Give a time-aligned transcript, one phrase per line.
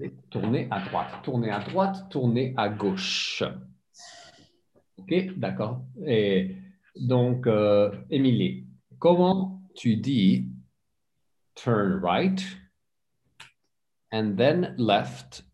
[0.00, 3.42] Et Tournez à droite, tournez à droite, tournez à gauche.
[4.98, 5.82] OK, d'accord.
[6.06, 6.56] Et
[6.94, 8.66] donc, euh, Émilie,
[8.98, 10.48] comment tu dis
[11.54, 12.42] turn right
[14.12, 15.44] and then left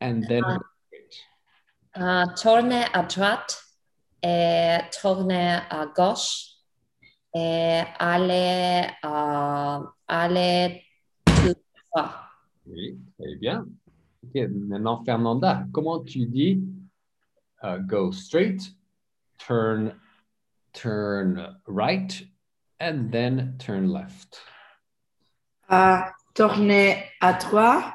[0.00, 0.58] and then Ah.
[0.90, 2.30] right?
[2.30, 3.62] Euh, tourner à droite
[4.22, 6.52] et tourner à gauche
[7.34, 9.78] et aller, euh,
[10.08, 10.82] aller
[11.26, 11.54] tout
[11.92, 12.14] droit.
[12.66, 13.66] Oui, très bien.
[14.24, 16.62] OK, maintenant, Fernanda, comment tu dis
[17.64, 18.60] euh, go straight,
[19.38, 19.94] turn,
[20.72, 22.24] turn right,
[22.80, 24.40] and then turn left?
[25.68, 27.94] À tourner à droite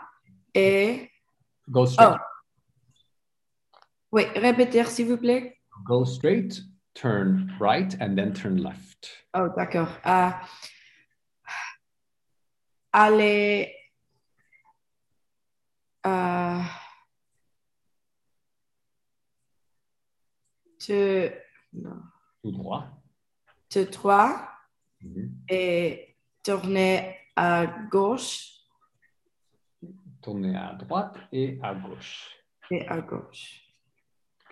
[0.53, 1.09] et...
[1.69, 2.17] Go straight, Oh.
[4.11, 5.57] Oui, répétez s'il vous plaît.
[5.85, 6.61] go straight,
[6.93, 9.09] turn right, and then turn left.
[9.33, 9.89] Oh, d'accord.
[10.03, 10.41] À
[12.93, 13.73] aller...
[16.07, 16.61] euh,
[20.79, 21.31] te,
[21.73, 22.01] non,
[22.43, 22.85] Tout droit.
[23.69, 24.49] te droit
[25.01, 25.31] Mhm.
[25.49, 28.53] et tourner à gauche
[30.21, 32.31] Tournez à droite et à gauche.
[32.71, 33.61] et à gauche.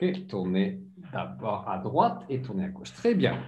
[0.01, 0.79] OK, tournez
[1.11, 2.93] d'abord à droite et tournez à gauche.
[2.93, 3.41] Très bien.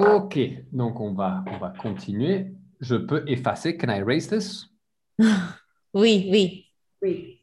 [0.00, 0.38] OK,
[0.72, 2.52] donc on va, on va continuer.
[2.80, 3.76] Je peux effacer.
[3.76, 4.66] Can I erase this?
[5.92, 6.69] Oui, oui.
[7.02, 7.38] Oui.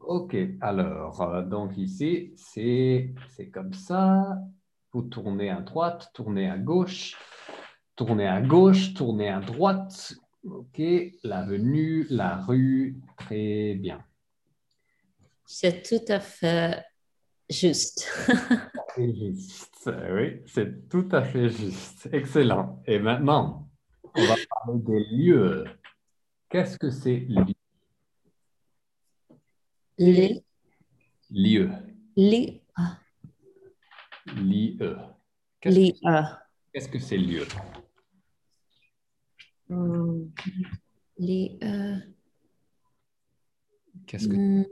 [0.00, 4.38] OK, alors, euh, donc ici, c'est c'est comme ça.
[4.92, 7.16] Vous tournez à droite, tournez à gauche,
[7.94, 10.14] tournez à gauche, tournez à droite.
[10.44, 10.80] OK,
[11.22, 14.02] l'avenue, la rue, très bien.
[15.44, 16.82] C'est tout à fait
[17.48, 18.08] juste.
[18.96, 22.08] C'est juste, oui, c'est tout à fait juste.
[22.12, 22.82] Excellent.
[22.86, 23.68] Et maintenant,
[24.16, 25.64] on va parler des lieux.
[26.48, 27.54] Qu'est-ce que c'est lieu?
[30.02, 30.42] Les,
[31.30, 31.70] Lieu.
[32.16, 32.98] les, ah,
[34.34, 34.96] Lieu.
[35.60, 36.22] Qu'est-ce les, euh,
[36.72, 37.46] qu'est-ce que c'est lieu?
[39.68, 40.30] Hmm,
[41.18, 41.96] les, euh,
[44.06, 44.64] Qu'est-ce que hmm,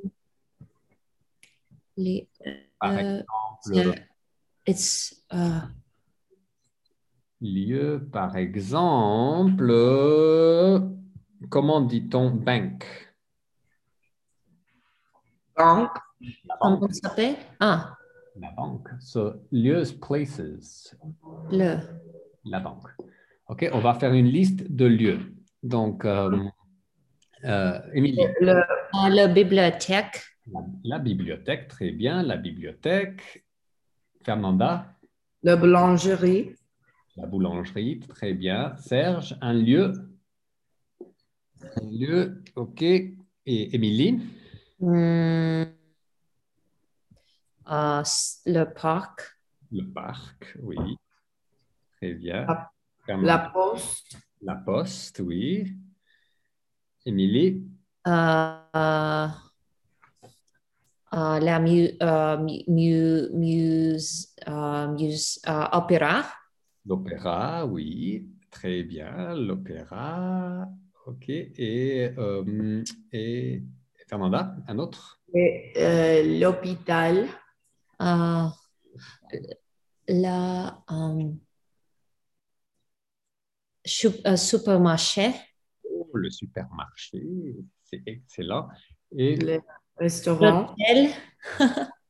[1.98, 2.26] les,
[2.80, 3.22] par euh,
[3.66, 4.04] exemple,
[4.66, 5.60] it's, uh,
[7.42, 10.80] lieu, par exemple, euh,
[11.50, 13.07] comment dit-on bank?
[15.58, 15.96] Banque,
[16.46, 16.94] La comment banque.
[16.94, 17.36] ça s'appelle?
[17.60, 17.96] Ah,
[18.40, 18.88] La banque.
[19.00, 20.96] So, lieux, places.
[21.50, 21.76] le,
[22.44, 22.88] La banque.
[23.48, 25.20] OK, on va faire une liste de lieux.
[25.62, 26.38] Donc, euh,
[27.44, 32.22] euh, Émilie, le, ah, la bibliothèque, la, la bibliothèque, très bien.
[32.22, 33.44] La bibliothèque.
[34.24, 34.94] Fernanda,
[35.42, 36.54] la boulangerie,
[37.16, 38.76] la boulangerie, très bien.
[38.76, 39.92] Serge, un lieu.
[41.76, 42.82] Un lieu, OK.
[42.82, 43.14] Et
[43.74, 44.20] Émilie,
[44.80, 45.64] hmm,
[47.66, 48.02] ah,
[48.46, 49.38] le parc,
[49.70, 50.76] le parc, oui.
[51.96, 52.46] Très bien.
[53.22, 55.76] La- poste, la poste, oui.
[57.06, 57.64] Émilie,
[58.06, 59.28] euh, euh,
[61.14, 64.34] euh, la mu, mu, mu- muse,
[64.96, 65.40] muse,
[65.72, 66.24] opéra,
[66.86, 68.28] l'opéra, oui.
[68.50, 69.34] Très bien.
[69.34, 70.66] L'opéra,
[71.06, 71.28] OK.
[71.28, 72.10] Et,
[73.12, 73.62] et
[74.08, 75.20] Fernanda, un autre?
[75.34, 77.28] euh, l'hôpital,
[78.00, 78.46] euh,
[80.08, 81.30] la euh,
[84.26, 85.30] euh, supermarché,
[85.84, 87.22] Oh, le supermarché,
[87.84, 88.68] c'est excellent.
[89.16, 89.60] Et le
[89.98, 91.10] restaurant, l'hôtel,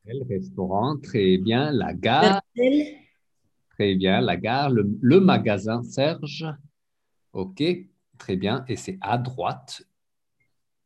[0.05, 1.71] le restaurant, très bien.
[1.71, 2.41] La gare,
[3.71, 4.21] très bien.
[4.21, 6.45] La gare, le, le magasin, Serge.
[7.33, 7.61] OK,
[8.17, 8.63] très bien.
[8.67, 9.83] Et c'est à droite.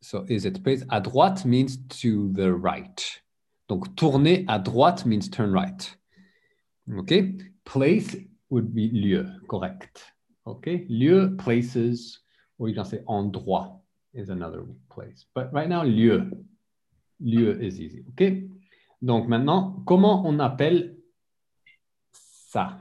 [0.04, 0.84] So, is it place?
[0.90, 3.24] À droite means to the right.
[3.70, 5.98] Donc, tourner à droite means turn right.
[6.98, 7.40] OK?
[7.64, 8.18] Place
[8.50, 10.14] would be lieu, correct.
[10.46, 10.86] OK?
[10.90, 12.20] Lieu, places,
[12.60, 13.82] ou bien c'est endroit
[14.14, 15.26] is another place.
[15.34, 16.30] But right now, lieu.
[17.22, 18.04] Lieu is easy.
[18.10, 18.44] OK?
[19.02, 20.98] Donc, maintenant, comment on appelle
[22.12, 22.78] ça?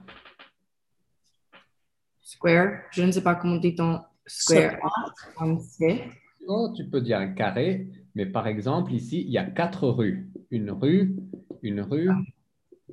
[2.43, 6.11] square, je ne sais pas comment dit-on square en français.
[6.47, 10.31] Oh, tu peux dire un carré, mais par exemple, ici, il y a quatre rues.
[10.51, 11.17] Une rue,
[11.63, 12.11] une rue,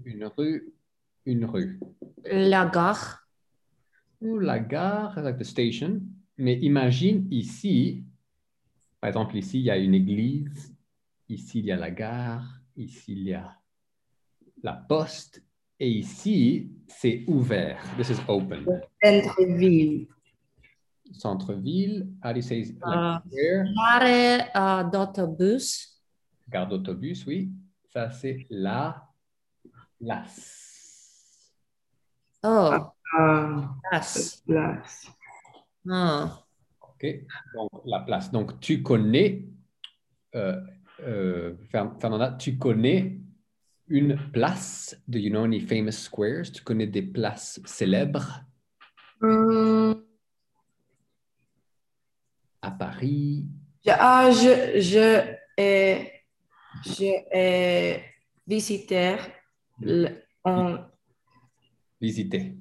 [0.05, 0.73] une rue,
[1.25, 1.79] une rue.
[2.25, 3.27] la gare,
[4.21, 6.01] Ou la gare, like the station.
[6.37, 8.03] Mais imagine ici,
[9.01, 10.75] par exemple, ici, il y a une église.
[11.27, 12.61] Ici, il y a la gare.
[12.75, 13.55] Ici, il y a
[14.63, 15.43] la poste.
[15.79, 17.81] Et ici, c'est ouvert.
[17.97, 18.65] This is open.
[19.01, 20.07] Centre-ville,
[21.11, 22.07] Centre-ville.
[22.23, 23.23] How do you say like Ah.
[23.31, 26.01] L'arrêt euh, d'autobus.
[26.49, 27.51] Gare d'autobus, oui.
[27.91, 29.07] Ça, c'est la
[29.99, 31.51] place.
[32.43, 32.71] Oh,
[33.19, 34.43] Euh, place.
[34.47, 35.07] place.
[35.89, 36.39] Ah.
[36.81, 37.05] OK?
[37.55, 38.31] Donc, la place.
[38.31, 39.47] Donc, tu connais,
[40.35, 40.61] euh,
[41.01, 43.19] euh, Fer- Fernanda, tu connais
[43.87, 44.95] une place.
[45.07, 46.51] Do you know any famous squares?
[46.51, 48.41] Tu connais des places célèbres?
[49.21, 50.03] Hum,
[52.69, 53.45] à Paris?
[53.85, 55.07] je, ah, je, je
[55.57, 56.11] ai,
[56.85, 58.03] je ai
[58.47, 59.15] visité,
[60.43, 60.77] on
[62.01, 62.55] Visiter.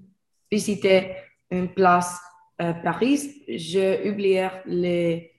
[0.51, 1.15] visité
[1.51, 2.19] une place
[2.59, 3.45] à Paris.
[3.49, 5.33] Je oublié les,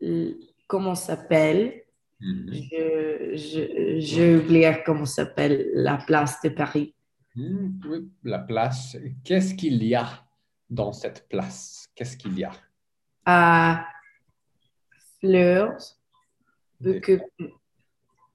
[0.00, 0.34] le-
[0.66, 1.82] comment s'appelle.
[2.20, 2.52] Mhm.
[2.70, 6.94] Je, je, j'ai oublié comment s'appelle la place de Paris.
[7.34, 8.96] Hmm, oui, la place.
[9.24, 10.06] Qu'est-ce qu'il y a
[10.70, 11.88] dans cette place?
[11.94, 12.52] Qu'est-ce qu'il y a?
[13.24, 13.86] À
[15.22, 15.78] fleurs,
[16.80, 17.18] beaucoup,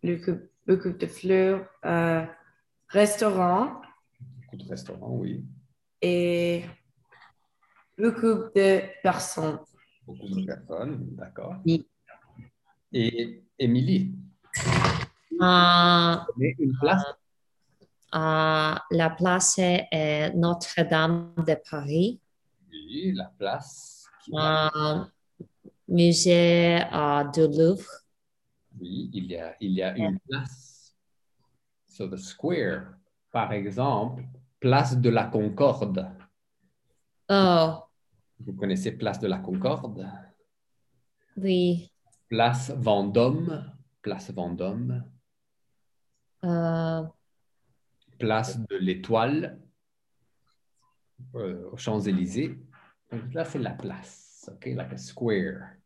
[0.03, 2.25] beaucoup, beaucoup de fleurs, euh,
[2.87, 3.81] restaurant
[4.43, 5.45] Beaucoup de restaurants, oui.
[6.01, 6.63] et
[7.97, 9.59] beaucoup de personnes.
[10.05, 11.55] Beaucoup de personnes, d'accord.
[11.65, 11.85] Oui.
[12.93, 14.15] Et Émilie,
[15.37, 17.03] connais une place?
[18.13, 22.21] ah, la place est Notre-Dame de Paris.
[22.71, 24.05] Oui, la place.
[24.23, 25.09] qui- Ah,
[25.87, 27.85] musée ah, du Louvre.
[28.79, 30.95] Oui, il y a, il y a une place.
[31.87, 32.97] So the square,
[33.31, 34.23] par exemple,
[34.59, 36.11] place de la Concorde.
[37.29, 37.83] Oh,
[38.39, 40.07] Vous connaissez place de la Concorde?
[41.37, 41.91] oui.
[42.29, 45.03] Place Vendôme, place Vendôme,
[46.43, 47.03] Euh,
[48.19, 49.59] place de l'Étoile,
[51.35, 52.59] euh, aux Champs-Élysées.
[53.11, 54.67] Donc là, c'est la place, OK?
[54.75, 55.77] Like a square,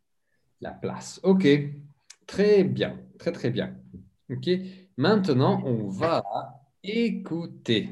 [0.60, 1.20] la place.
[1.24, 1.46] OK,
[2.28, 3.76] très bien, très, très bien.
[4.30, 4.50] OK,
[4.98, 6.24] maintenant, on va
[6.84, 7.90] écouter.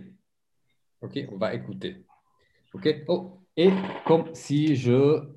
[1.01, 2.05] OK, on va écouter.
[2.73, 3.71] OK, oh, et
[4.05, 5.35] comme si je...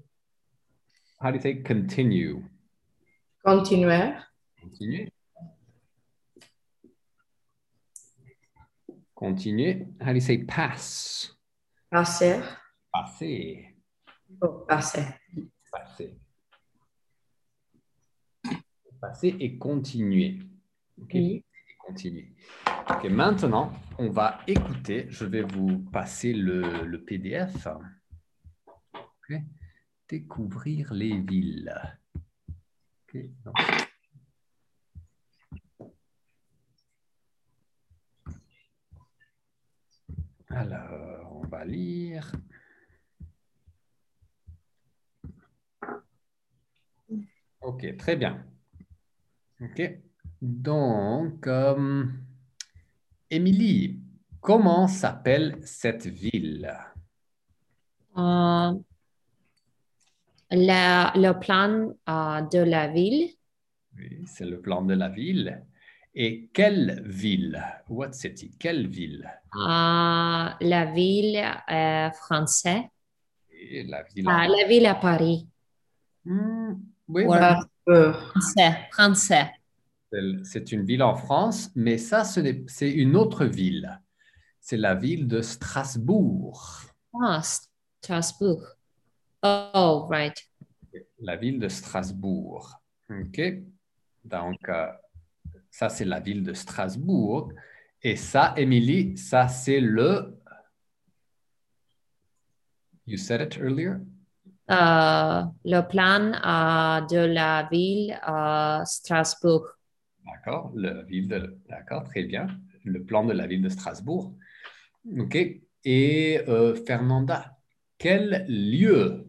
[1.20, 2.42] How do you say continue?
[3.44, 4.14] Continuer.
[4.60, 5.08] Continuer.
[9.14, 9.86] Continuer.
[10.00, 11.32] How do you say pass?
[11.90, 12.42] Passer.
[12.92, 13.71] Passer.
[14.40, 15.04] Oh, passer.
[15.70, 16.18] Passer.
[19.00, 20.38] Passer et continuer.
[21.00, 21.10] OK?
[21.14, 21.44] Oui.
[21.68, 22.34] Et continuer.
[22.90, 25.06] OK, maintenant, on va écouter.
[25.08, 27.66] Je vais vous passer le, le PDF.
[28.94, 29.38] OK?
[30.08, 31.72] Découvrir les villes.
[33.44, 33.54] Donc,
[40.48, 42.30] Alors, on va lire.
[47.62, 48.44] Ok, très bien.
[49.60, 49.80] Ok.
[50.40, 52.04] Donc, euh,
[53.30, 54.00] Émilie,
[54.40, 56.72] comment s'appelle cette ville?
[58.18, 58.72] euh,
[60.50, 63.30] la- le plan euh, de la ville.
[63.96, 65.62] Oui, c'est le plan de la ville.
[66.14, 67.62] Et quelle ville?
[67.88, 68.50] What city?
[68.58, 69.30] Quelle ville?
[69.54, 71.40] Euh, la ville
[72.14, 72.82] française.
[73.88, 74.26] La ville.
[74.28, 75.48] Ah, la ville à Paris.
[76.24, 76.74] Hmm,
[77.08, 77.24] oui.
[77.24, 78.88] Français.
[78.92, 79.50] Français.
[80.44, 83.98] c'est- une ville en France, mais ça, ce n'est- c'est une autre ville.
[84.60, 86.82] C'est la ville de Strasbourg.
[87.20, 87.40] Ah,
[88.02, 88.62] Strasbourg.
[89.42, 90.36] Oh, right.
[91.18, 92.80] La ville de Strasbourg.
[93.10, 93.40] OK.
[94.24, 94.86] Donc, euh,
[95.70, 97.50] ça, c'est la ville de Strasbourg.
[98.02, 100.38] Et ça, Émilie, ça, c'est le.
[103.06, 103.94] You said it earlier?
[104.70, 109.66] Euh, le plan euh, de la ville à Strasbourg.
[110.24, 110.72] D'accord.
[110.74, 111.58] La ville de.
[111.68, 112.46] D'accord, très bien.
[112.84, 114.34] Le plan de la ville de Strasbourg.
[115.18, 115.36] OK.
[115.84, 117.56] Et euh, Fernanda,
[117.98, 119.26] quel lieu,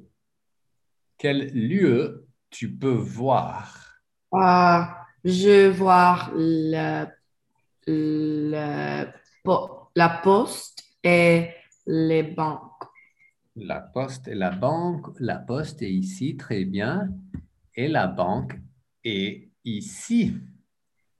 [1.18, 4.00] quel lieu tu peux voir?
[4.32, 7.06] Ah, je vois le,
[9.96, 11.50] la poste et
[11.88, 12.73] les banques.
[13.56, 15.08] La poste et la banque.
[15.20, 17.10] La poste est ici, très bien.
[17.76, 18.56] Et la banque
[19.04, 20.34] est ici.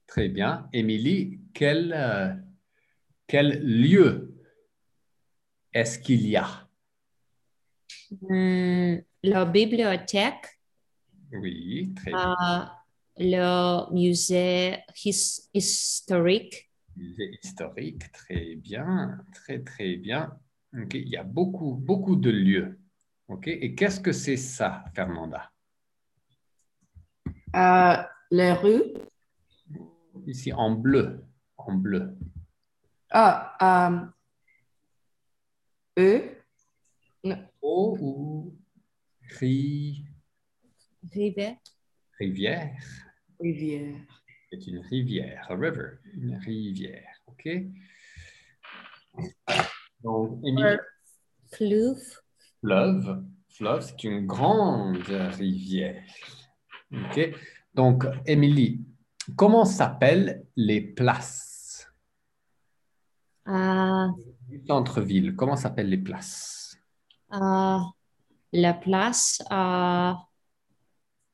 [0.06, 0.68] Très bien.
[0.72, 2.32] Émilie, quel, euh,
[3.26, 4.34] quel lieu
[5.72, 6.68] est-ce qu'il y a?
[8.20, 10.60] Hmm, la bibliothèque,
[11.32, 12.72] Oui, très euh, bien.
[13.18, 19.18] le musée his- historique, Musée historique, très bien.
[19.34, 20.38] Très, très bien.
[20.74, 22.78] Il y a beaucoup, beaucoup de lieux.
[23.28, 23.46] OK.
[23.46, 25.50] Et qu'est-ce que c'est ça, Fernanda?
[27.54, 28.82] Euh, les rues.
[30.26, 31.24] Ici, en bleu.
[31.56, 32.16] En bleu.
[33.10, 33.86] Ah,
[35.96, 36.30] euh, eux.
[37.62, 38.58] O ou
[39.38, 40.04] ri-
[41.12, 41.56] Rivière.
[42.18, 42.76] rivière?
[43.40, 43.94] Rivière.
[44.50, 47.48] C'est une rivière, a river, une rivière, OK?
[50.04, 50.76] Donc, Émilie,
[51.50, 52.20] Fleuve.
[52.60, 56.04] fleuve, fleuve, c'est une grande rivière,
[56.92, 57.34] OK?
[57.72, 58.84] Donc, Émilie,
[59.34, 61.88] comment s'appellent les places?
[63.48, 64.08] Euh,
[64.48, 65.34] du centre-ville?
[65.34, 66.78] Comment s'appellent les places?
[67.32, 67.78] euh,
[68.52, 70.12] la place euh,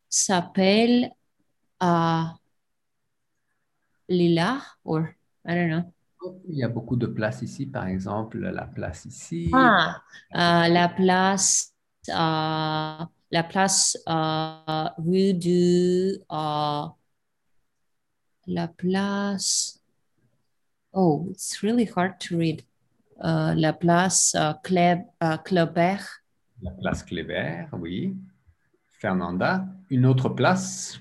[0.08, 1.10] s'appelle
[4.08, 5.08] Lila, or
[5.44, 5.92] I don't know.
[6.48, 9.50] Il y a beaucoup de places ici, par exemple, la place ici.
[9.52, 10.02] Ah,
[10.34, 11.72] euh, la place,
[12.08, 12.12] euh,
[13.32, 16.86] la place euh, rue du, euh,
[18.46, 19.78] la place.
[20.92, 22.64] Oh, it's really hard to read.
[23.22, 25.00] La place Cleb,
[25.44, 26.06] Clebert.
[26.62, 28.16] La place Kléber, oui.
[29.00, 31.00] Fernanda, une autre place,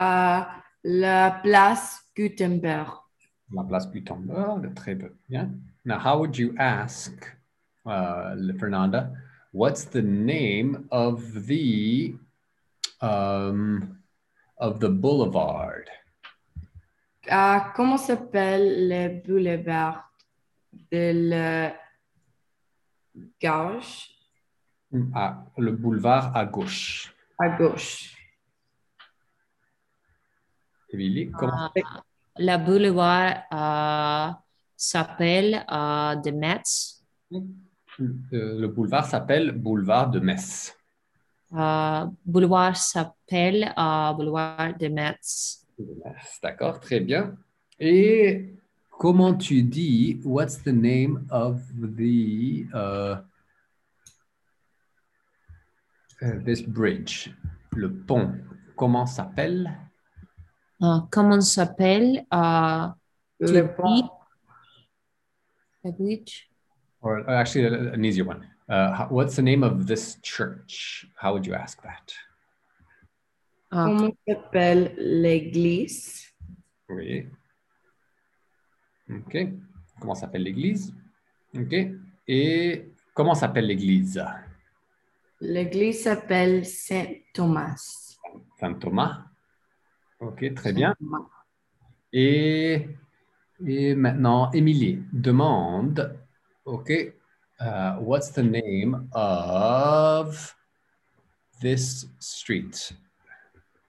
[0.00, 0.40] Euh,
[0.84, 3.07] la place Gutenberg.
[3.52, 4.94] La place Gutenberg, très
[5.28, 5.50] bien.
[5.84, 7.12] Now, how would you ask,
[7.86, 9.10] uh, Fernanda,
[9.52, 12.14] what's the name of the
[13.00, 13.98] um,
[14.58, 15.88] of the boulevard?
[17.30, 20.10] Euh, comment s'appelle le boulevard
[20.90, 21.74] de la
[23.40, 24.10] gauche?
[25.14, 27.14] Ah, le boulevard à gauche.
[27.38, 28.14] à gauche?
[30.90, 31.82] Émilie, comment Euh,
[32.38, 34.32] la boulevard euh,
[34.76, 37.04] s'appelle euh, de Metz.
[37.32, 37.40] Euh,
[37.98, 40.76] le boulevard s'appelle boulevard de Metz.
[41.52, 43.72] Euh, boulevard s'appelle
[44.16, 45.66] boulevard de Metz.
[46.42, 47.36] D'accord, très bien.
[47.78, 48.54] Et
[48.90, 53.16] comment tu dis, what's the name of the uh,
[56.44, 57.32] this bridge?
[57.72, 58.32] Le pont,
[58.76, 59.72] comment s'appelle?
[60.82, 62.24] Euh, comment s'appelle?
[62.32, 62.86] Euh,
[63.40, 64.10] Le pont.
[65.84, 66.48] the bridge?
[67.00, 68.46] Or uh, actually, uh, an easier one.
[68.68, 71.06] Uh, what's the name of this church?
[71.16, 72.12] How would you ask that?
[73.72, 76.32] Euh, Comment s'appelle l'église?
[76.88, 77.26] Oui.
[79.10, 79.36] OK.
[80.00, 80.92] Comment s'appelle l'église?
[81.56, 81.74] OK.
[82.26, 84.22] Et comment s'appelle l'église?
[85.40, 88.16] L'église s'appelle Saint Thomas.
[88.58, 89.24] Saint Thomas.
[90.20, 90.94] OK, très bien.
[92.12, 92.88] Et,
[93.64, 96.18] et maintenant, Émilie demande,
[96.64, 96.90] OK,
[97.60, 100.56] uh, what's the name of
[101.60, 102.92] this street?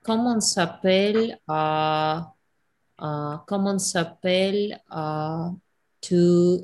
[0.09, 2.19] comment s'appelle euh,
[3.01, 5.49] euh, comment s'appelle euh,
[6.01, 6.15] tu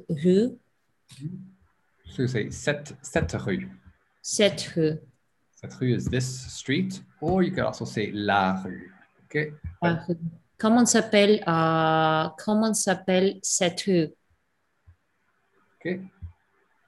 [0.10, 0.58] rue
[2.08, 3.70] So say cette, cette rue.
[4.22, 4.98] cette rue
[5.52, 8.92] Cette rue is this street, or you could also say la rue.
[9.36, 10.15] Rue.
[10.58, 14.08] comment s'appelle euh, comment s'appelle cette rue?
[15.86, 16.00] OK?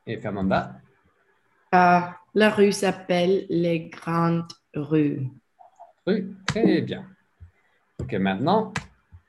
[0.07, 0.79] Et Fernanda?
[1.75, 1.99] Euh,
[2.33, 5.27] la rue s'appelle les Grandes Rues.
[6.05, 7.05] Oui, très bien.
[7.99, 8.73] OK, maintenant,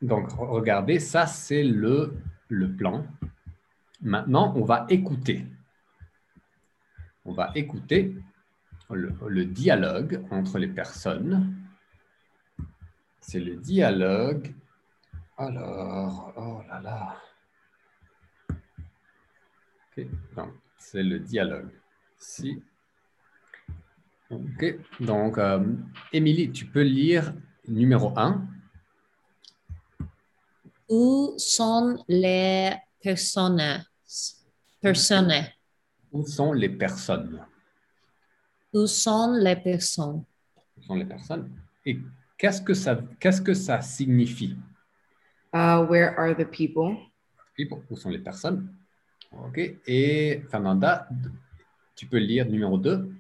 [0.01, 2.15] donc regardez, ça c'est le,
[2.49, 3.05] le plan.
[4.01, 5.45] Maintenant, on va écouter.
[7.25, 8.15] On va écouter
[8.91, 11.57] le, le dialogue entre les personnes.
[13.31, 14.55] C'est le dialogue.
[15.37, 17.17] Alors, oh là là.
[19.99, 21.69] OK, donc c'est le dialogue.
[22.19, 22.63] Ici.
[24.31, 25.63] OK, donc, euh,
[26.11, 27.35] Émilie, tu peux lire
[27.67, 28.49] numéro 1.
[30.89, 33.85] où sont les personnes?
[34.81, 35.35] Personnes
[36.13, 37.45] Où sont les personnes?
[38.73, 40.25] où sont les personnes?
[40.79, 41.53] Où sont les personnes?
[41.85, 41.99] Et
[42.39, 44.57] qu'est-ce que ça, qu'est-ce que ça signifie?
[45.53, 46.97] Uh, where are the people?
[47.57, 48.73] People, Où sont les personnes?
[49.33, 49.59] OK.
[49.87, 51.09] Et Fernanda,
[51.95, 53.11] tu peux lire numéro 2.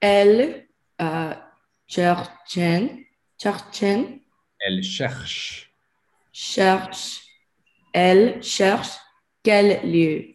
[0.00, 0.66] Elles
[1.00, 1.34] uh,
[1.86, 3.04] cherchen,
[3.38, 4.20] cherchen,
[4.58, 5.70] Elle cherche.
[6.32, 7.20] cherche,
[7.92, 8.96] elle cherche
[9.42, 10.34] quel lieu?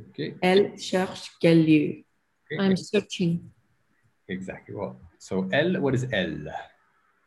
[0.00, 0.34] OK.
[0.40, 2.04] Elle cherche quel lieu?
[2.50, 3.42] I'm searching
[4.28, 4.74] Exactly.
[4.74, 6.50] Well, so elle, what is elle?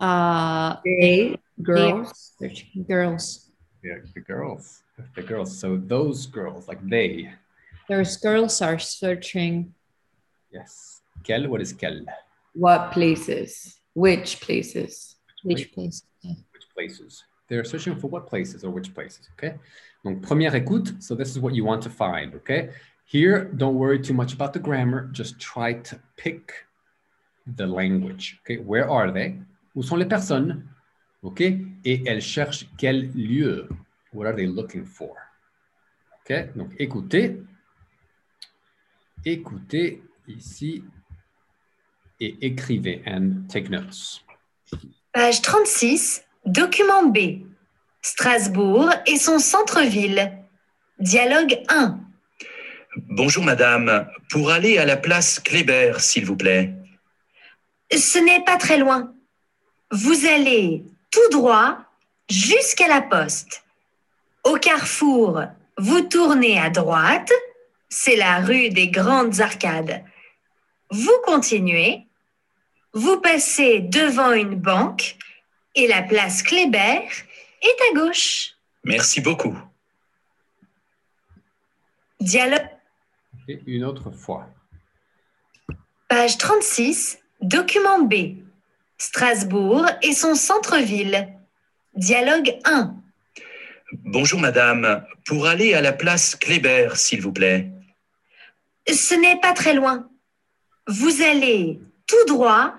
[0.02, 2.14] Uh They, they girls, are
[2.50, 3.52] searching girls
[3.84, 4.84] Yeah, the girls.
[5.16, 5.58] The girls.
[5.58, 7.34] So those girls, like they.
[7.90, 9.74] those girls are searching
[10.52, 11.02] Yes.
[11.24, 12.06] Quel, what is quel?
[12.54, 13.80] What places?
[13.94, 15.16] Which places?
[15.44, 16.04] Which places?
[16.22, 16.34] Yeah.
[16.54, 17.24] Which places?
[17.48, 19.56] They're searching for what places or which places, okay?
[20.06, 22.70] Donc, première écoute, so this is what you want to find, okay?
[23.06, 26.54] Here, don't worry too much about the grammar, just try to pick
[27.46, 28.58] the language, okay?
[28.62, 29.40] Where are they?
[29.76, 30.66] Où sont les personnes?
[31.22, 31.42] OK?
[31.42, 33.70] Et elles cherchent quel lieu?
[34.14, 35.16] What are they looking for?
[36.20, 36.56] OK?
[36.56, 37.42] Donc, écoutez.
[39.24, 40.84] Écoutez ici
[42.20, 44.24] et écrivez and take notes.
[45.14, 47.44] Page 36, document B.
[48.02, 50.32] Strasbourg et son centre-ville.
[51.00, 52.00] Dialogue 1.
[53.10, 56.74] Bonjour madame, pour aller à la place Kléber, s'il vous plaît.
[57.92, 59.14] Ce n'est pas très loin.
[59.92, 61.78] Vous allez tout droit
[62.30, 63.64] jusqu'à la poste.
[64.46, 65.44] Au carrefour,
[65.78, 67.32] vous tournez à droite,
[67.90, 70.04] c'est la rue des Grandes Arcades.
[70.92, 72.08] Vous continuez,
[72.94, 75.18] vous passez devant une banque
[75.76, 77.08] et la place Kléber
[77.62, 78.54] est à gauche.
[78.86, 79.58] Merci beaucoup.
[82.22, 82.70] Dialogue?
[83.68, 84.48] Une autre fois.
[86.08, 88.38] Page 36, document B.
[89.02, 91.28] Strasbourg et son centre-ville.
[91.96, 92.94] Dialogue 1.
[93.94, 97.72] Bonjour madame, pour aller à la place Kléber, s'il vous plaît.
[98.88, 100.08] Ce n'est pas très loin.
[100.86, 102.76] Vous allez tout droit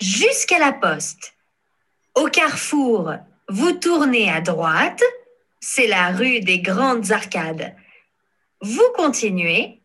[0.00, 1.34] jusqu'à la poste.
[2.14, 3.12] Au carrefour,
[3.50, 5.02] vous tournez à droite,
[5.60, 7.76] c'est la rue des Grandes Arcades.
[8.62, 9.82] Vous continuez,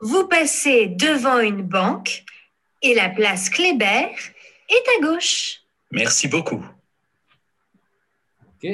[0.00, 2.24] vous passez devant une banque
[2.80, 4.08] et la place Kléber
[4.72, 5.62] est à gauche.
[5.90, 6.64] Merci beaucoup.
[8.46, 8.66] OK?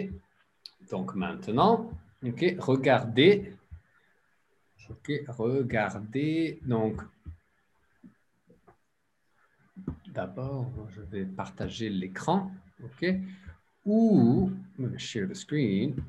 [0.91, 1.91] Donc maintenant,
[2.25, 3.53] OK, regardez.
[4.91, 6.59] OK, regardez.
[6.65, 7.01] Donc,
[10.07, 12.51] d'abord, je vais partager l'écran.
[12.83, 13.07] OK?
[13.85, 16.03] Où, I'm going to share the screen.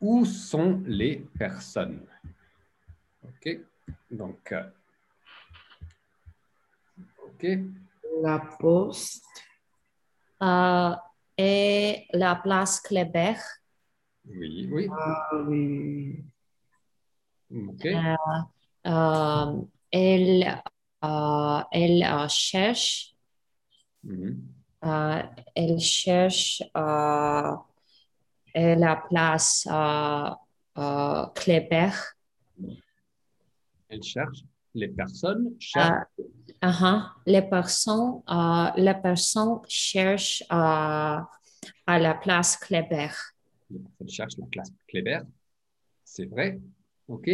[0.00, 2.06] Où sont les personnes?
[3.22, 3.60] OK?
[4.10, 4.70] Donc, euh,
[7.26, 7.46] OK.
[8.20, 9.24] La poste.
[10.42, 10.94] Euh,
[11.38, 13.36] et la place Kléber.
[14.26, 14.88] Oui, oui.
[14.92, 16.24] Ah oui.
[17.50, 17.86] OK.
[18.84, 20.62] Euh, elle,
[21.04, 23.14] euh, elle euh, cherche,
[24.04, 24.42] Mhm.
[24.84, 25.22] euh,
[25.54, 27.54] elle cherche euh,
[28.54, 30.30] et la place euh,
[30.78, 31.90] euh, Kléber.
[33.88, 34.40] Elle cherche.
[34.74, 36.06] Les personnes cherchent.
[36.18, 37.02] Uh, uh-huh.
[37.26, 38.22] Les personnes,
[38.76, 41.28] les personnes cherchent à
[41.86, 43.10] la place Kléber.
[43.70, 45.20] Les personnes cherchent la classe Kléber.
[46.04, 46.60] C'est vrai.
[47.08, 47.30] OK.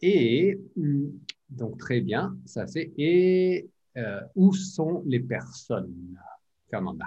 [0.00, 2.36] Et hum, donc, très bien.
[2.44, 2.92] Ça, c'est.
[2.96, 6.16] Et euh, où sont les personnes,
[6.70, 7.06] Fernanda?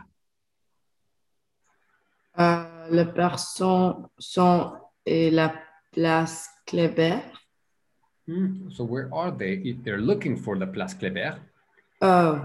[2.39, 4.73] Euh, les personnes sont
[5.05, 5.53] et la
[5.91, 7.19] place Kléber.
[8.27, 9.53] Hmm, So, where are they?
[9.63, 11.39] If they're looking for the place Kléber.
[12.01, 12.39] Oh,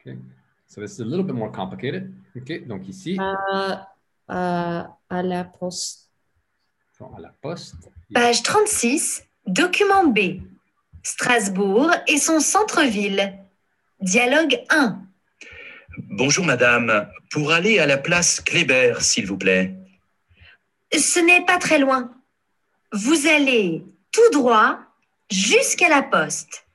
[0.00, 0.18] Okay.
[0.68, 2.14] So, this is a little bit more complicated.
[2.36, 2.66] OK.
[2.66, 3.74] Donc, ici, euh,
[4.28, 6.10] à la poste.
[7.00, 7.74] à la poste.
[8.14, 10.40] Page 36, document B.
[11.02, 13.38] Strasbourg et son centre-ville.
[14.00, 15.02] Dialogue 1.
[16.10, 19.75] Bonjour madame, pour aller à la place Kléber, s'il vous plaît.
[20.92, 22.10] Ce n'est pas très loin.
[22.92, 24.78] Vous allez tout droit
[25.30, 26.66] jusqu'à la poste.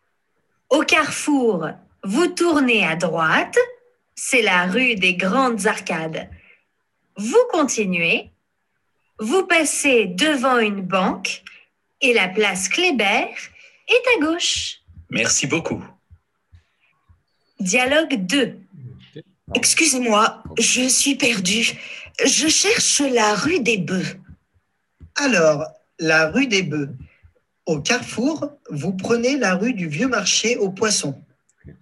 [0.70, 1.70] Au carrefour,
[2.04, 3.58] vous tournez à droite,
[4.16, 6.30] c'est la rue des Grandes Arcades.
[7.18, 8.32] Vous continuez,
[9.20, 11.44] vous passez devant une banque
[12.02, 13.28] et la place Kléber
[13.88, 14.80] est à gauche.
[15.10, 15.84] Merci beaucoup.
[17.60, 18.58] Dialogue 2.
[19.56, 21.80] Excusez-moi, je suis perdue.
[22.24, 24.18] Je cherche la rue des Bœufs.
[25.16, 25.66] Alors,
[26.00, 26.96] la rue des Bœufs.
[27.66, 31.24] Au carrefour, vous prenez la rue du Vieux Marché aux Poissons.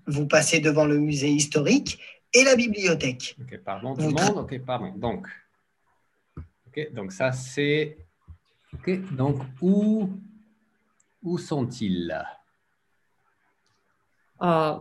[0.08, 1.99] Vous passez devant le musée historique
[2.34, 3.38] et la bibliothèque.
[3.41, 4.38] OK, pardon tout le monde.
[4.39, 4.93] OK, pardon.
[4.95, 5.27] Donc,
[6.67, 7.97] OK, donc ça, c'est...
[8.73, 10.10] OK, donc où,
[11.23, 12.23] où sont-ils?
[14.41, 14.79] Euh,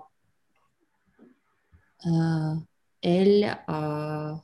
[2.07, 2.55] euh,
[3.03, 4.35] elle, euh,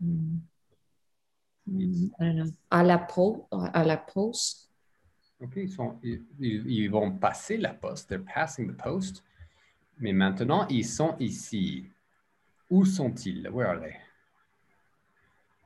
[0.00, 0.38] hmm,
[2.70, 4.70] à la, po- à la poste.
[5.40, 8.08] OK, ils, sont, ils, vont passer la poste.
[8.08, 9.22] They're passing the post.
[9.98, 11.90] Mais maintenant, ils sont ici.
[12.70, 13.48] Où sont-ils?
[13.48, 13.96] Where are they?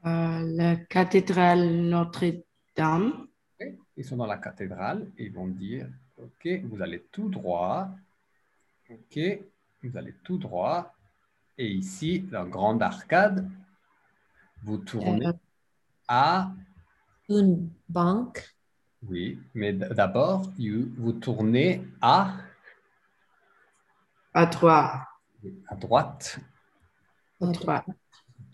[0.03, 3.29] la cathédrale Notre-Dame.
[3.96, 7.90] ils sont dans la cathédrale et ils vont dire, OK, vous allez tout droit.
[8.88, 9.18] OK,
[9.83, 10.94] vous allez tout droit.
[11.61, 13.46] Et ici, dans grande arcade,
[14.62, 15.33] vous tournez Euh.
[16.09, 16.53] à...
[17.29, 18.57] Une banque.
[19.07, 20.51] Oui, mais d'abord,
[20.96, 22.33] vous tournez à,
[24.33, 25.03] À droite.
[25.68, 26.38] à droite.
[27.42, 27.87] À droite.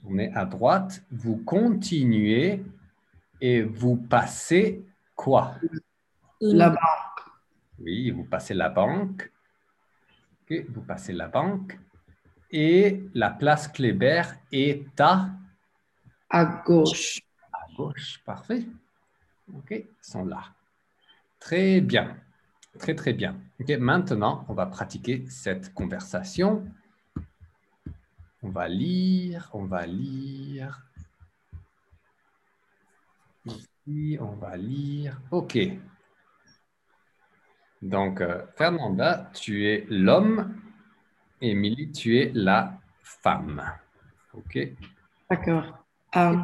[0.02, 2.64] tournez à droite, vous continuez
[3.40, 5.54] et vous passez quoi?
[6.40, 7.20] La banque.
[7.78, 9.30] Oui, vous passez la banque.
[10.50, 11.78] Vous passez la banque.
[12.50, 15.30] Et la place Kléber est à,
[16.30, 17.20] À gauche.
[17.52, 18.20] à gauche.
[18.24, 18.66] Parfait.
[19.52, 20.42] OK, ils sont là.
[21.38, 22.16] Très bien.
[22.78, 23.40] Très, très bien.
[23.60, 26.66] OK, maintenant, on va pratiquer cette conversation.
[28.42, 30.82] On va lire, on va lire.
[33.44, 35.20] Ici, on va lire.
[35.30, 35.58] OK.
[37.82, 40.60] Donc, euh, Fernanda, tu es l'homme.
[41.40, 42.72] Émilie, tu es la
[43.02, 43.62] femme.
[44.34, 44.58] OK.
[45.30, 45.64] D'accord.
[46.16, 46.36] Euh,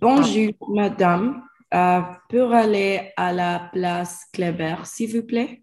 [0.00, 1.42] bonjour, madame.
[1.72, 5.62] Euh, pour aller à la place Kléber, s'il vous plaît.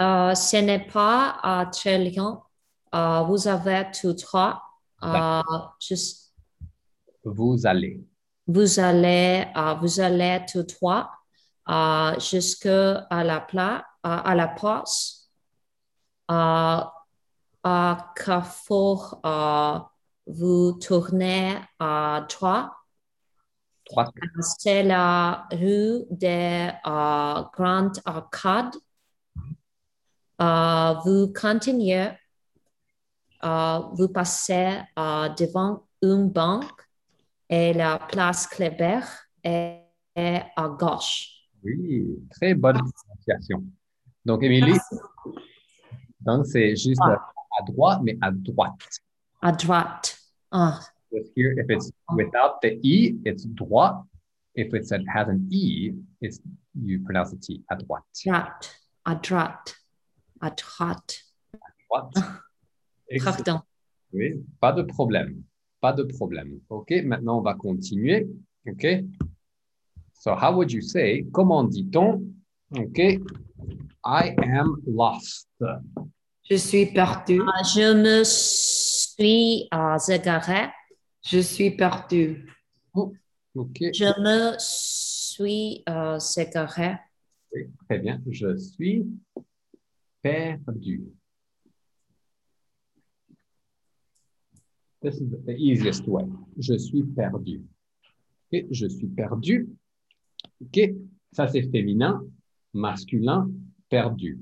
[0.00, 2.42] Euh, ce n'est pas très loin.
[2.94, 4.62] Euh, vous avez tout droit.
[5.02, 5.42] Euh,
[5.80, 6.34] juste-
[7.24, 8.00] Vous allez.
[8.46, 9.46] vous allez,
[9.80, 11.10] vous allez tout droit
[11.68, 15.17] euh, jusqu'à la pla- à la poste.
[16.30, 16.80] Euh,
[17.64, 19.20] à Carrefour,
[20.28, 22.70] vous tournez à droite.
[23.90, 24.12] Droite.
[24.40, 28.76] C'est la rue des euh, Grandes Arcades.
[30.40, 32.10] Euh, vous continuez,
[33.44, 36.80] euh, vous passez devant une banque
[37.48, 39.00] et la place Kléber
[39.42, 39.82] est,
[40.14, 41.28] est à gauche.
[41.64, 43.64] Oui, très bonne prononciation.
[44.24, 44.78] Donc, Émilie,
[46.20, 47.18] donc c'est juste Ah.
[47.60, 48.80] à droite, mais à droite.
[49.42, 50.18] À droite.
[50.50, 54.04] Ah, Because here, if it's without the E, it's droit.
[54.54, 56.40] If it's, it has an E, it's,
[56.74, 58.04] you pronounce the T, à droite.
[58.24, 58.76] droite.
[59.04, 59.74] À droite.
[60.40, 61.24] À droite.
[61.88, 62.14] Droite.
[63.08, 63.32] Excellent.
[63.44, 63.60] Pardon.
[64.12, 65.42] Oui, pas de problème.
[65.80, 66.60] Pas de problème.
[66.68, 68.28] OK, maintenant on va continuer.
[68.66, 68.86] OK.
[70.14, 72.22] So how would you say, comment dit-on?
[72.76, 73.20] OK.
[74.08, 75.48] I am lost.
[76.48, 77.42] Je suis perdu.
[77.46, 80.70] Ah, Je me suis euh, égaré.
[81.22, 82.46] Je suis perdu.
[82.94, 83.78] OK.
[83.92, 86.96] Je me suis euh, égaré.
[87.52, 88.22] Oui, Très bien.
[88.30, 89.06] Je suis
[90.22, 91.04] perdu.
[95.02, 96.24] This is the easiest way.
[96.58, 97.62] Je suis perdu.
[98.50, 99.68] OK, je suis perdu.
[100.62, 100.80] OK,
[101.30, 102.24] ça c'est féminin.
[102.72, 103.50] Masculin,
[103.88, 104.38] perdu.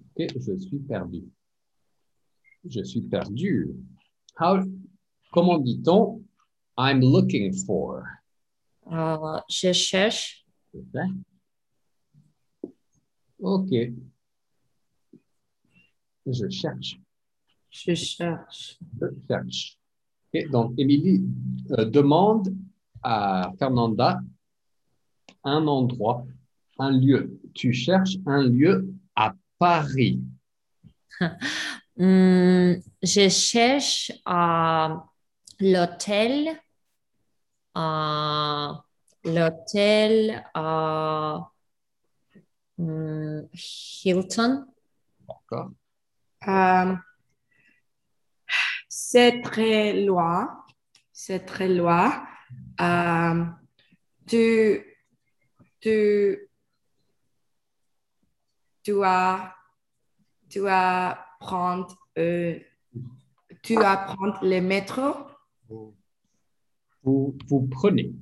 [0.00, 1.24] OK, je suis perdu.
[2.68, 3.74] Je suis perdu.
[4.38, 4.62] How,
[5.32, 6.22] comment dit-on
[6.76, 8.04] I'm looking for?
[9.48, 10.44] Je cherche.
[13.38, 13.70] OK.
[16.26, 17.00] Je cherche.
[17.70, 18.78] Je cherche.
[19.00, 19.78] Je cherche.
[20.34, 21.24] Ok, Donc, Émilie
[21.72, 22.54] euh, demande
[23.02, 24.20] à Fernanda
[25.44, 26.26] un endroit,
[26.78, 27.40] un lieu.
[27.54, 30.20] Tu cherches un lieu à Paris.
[31.98, 34.88] Hmm, je cherche euh,
[35.60, 36.60] l'hôtel.
[37.76, 38.72] euh,
[39.24, 41.38] l'hôtel euh,
[42.78, 43.40] hmm,
[44.04, 44.66] Hilton.
[45.28, 45.70] D'accord?
[46.48, 46.94] Euh,
[48.88, 50.64] c'est très loin.
[51.12, 52.26] C'est très loin.
[52.80, 53.44] Euh,
[54.26, 54.84] tu,
[55.80, 56.45] tu,
[58.86, 59.52] tu as,
[60.48, 62.56] tu as prendre, euh,
[63.60, 65.26] tu as prendre le métro.
[67.02, 68.12] Vous, vous prenez,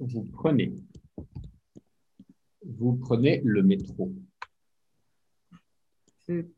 [0.00, 0.74] vous prenez,
[2.66, 4.12] vous prenez le métro.
[6.26, 6.50] Tu,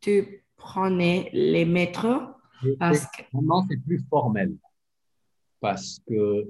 [0.00, 2.22] tu prenais les métros
[2.78, 4.56] parce que Maintenant, c'est plus formel
[5.60, 6.48] parce que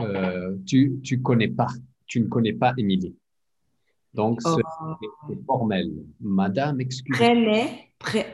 [0.00, 1.68] euh, tu tu connais pas,
[2.06, 3.16] tu ne connais pas Émilie.
[4.14, 4.56] Donc, Oh.
[4.56, 5.90] c'est c'est formel.
[6.20, 7.28] Madame, excusez-moi.
[7.28, 8.26] prenez, pre-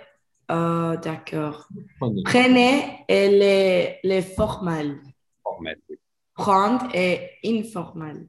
[0.50, 1.68] euh, d'accord.
[1.98, 2.22] Prenez.
[2.24, 5.00] Prenez et les, les formels.
[5.42, 5.78] Formel.
[5.88, 5.96] oui.
[6.34, 8.28] Prendre et informel.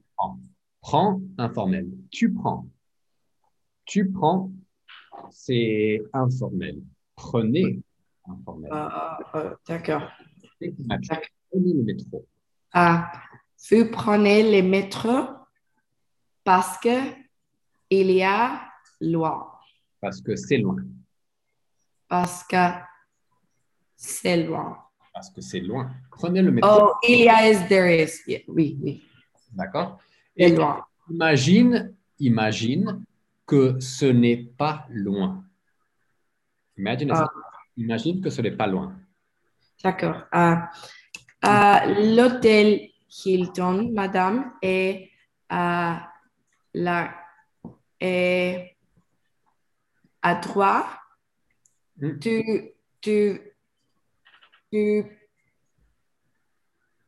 [0.80, 1.88] Prends informel.
[2.10, 2.66] Tu prends.
[3.84, 4.50] Tu prends,
[5.30, 6.82] c'est informel.
[7.16, 7.80] Prenez
[8.26, 8.70] informel.
[8.72, 8.88] Euh,
[9.34, 10.02] euh, d'accord.
[10.60, 12.26] Prenez le métro.
[12.72, 13.12] Ah,
[13.70, 15.26] vous prenez les métros
[16.44, 17.21] parce que
[18.00, 18.62] il y a
[19.00, 19.48] loin.
[20.00, 20.76] Parce que c'est loin.
[22.08, 22.56] Parce que
[23.96, 24.78] c'est loin.
[25.12, 25.90] Parce que c'est loin.
[26.10, 26.70] Prenez le métro.
[26.72, 28.22] Oh, il y a is, there is.
[28.26, 29.02] Yeah, oui, oui.
[29.52, 29.98] D'accord
[30.36, 30.84] Et loin.
[31.10, 33.04] imagine, imagine
[33.46, 35.44] que ce n'est pas loin.
[36.78, 37.28] Imagine, Ah.
[37.76, 38.96] imagine que ce n'est pas loin.
[39.84, 40.22] D'accord.
[40.34, 40.56] Euh,
[41.44, 42.88] euh, L'hôtel
[43.24, 45.10] Hilton, madame, est
[45.50, 46.08] à
[46.72, 47.14] la
[48.04, 48.76] est
[50.22, 50.86] à droite.
[52.00, 52.18] Hmm.
[52.18, 52.42] Tu,
[53.00, 53.40] tu,
[54.70, 55.04] tu,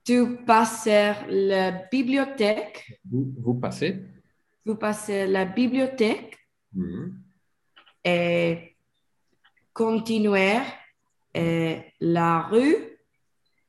[0.04, 0.87] tu passes
[1.28, 3.00] la bibliothèque.
[3.11, 4.02] Vous, vous passez.
[4.64, 6.38] Vous passez la bibliothèque
[6.76, 7.22] Mhm.
[8.04, 8.76] et
[9.72, 10.59] continuer
[11.37, 12.98] euh, la rue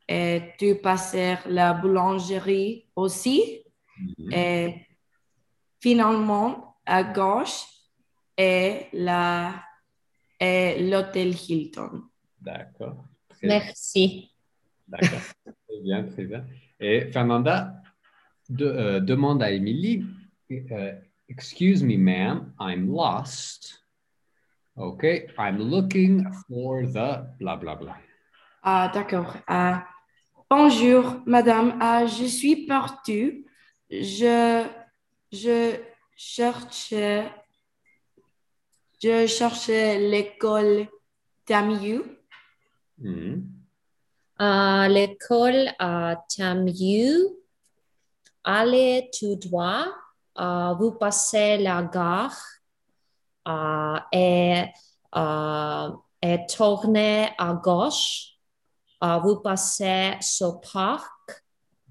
[0.08, 3.64] et tu passer la boulangerie aussi
[4.00, 4.32] Mhm.
[4.34, 4.88] et
[5.80, 7.66] finalement à gauche
[8.38, 9.54] est la
[10.40, 12.04] est l'hôtel Hilton.
[12.42, 13.06] D'accord.
[13.42, 14.30] Merci.
[14.88, 15.20] d'accord.
[15.46, 16.46] très bien, très bien.
[16.80, 17.82] Et Fernanda
[18.50, 20.06] de- euh, demande à Émilie,
[20.52, 20.94] euh,
[21.28, 23.84] Excuse me, ma'am, I'm lost.
[24.78, 27.98] Okay, I'm looking for the blah blah blah.
[28.62, 29.34] Ah, d'accord.
[29.48, 29.88] Ah,
[30.50, 31.78] bonjour, madame.
[31.82, 33.44] Ah, je suis partout.
[33.90, 34.68] Je,
[35.32, 35.80] je
[36.16, 36.94] cherche,
[39.02, 40.88] je cherche l'école
[41.46, 42.02] Tamiyu.
[42.98, 43.44] Mhm.
[44.38, 47.18] À l'école à Tamiyu,
[48.44, 49.86] allez tout droit,
[50.40, 52.38] euh, vous passez la gare
[53.48, 54.66] euh, et,
[55.16, 55.90] euh,
[56.22, 58.32] et tournez à gauche,
[59.04, 61.44] Euh, vous passez ce parc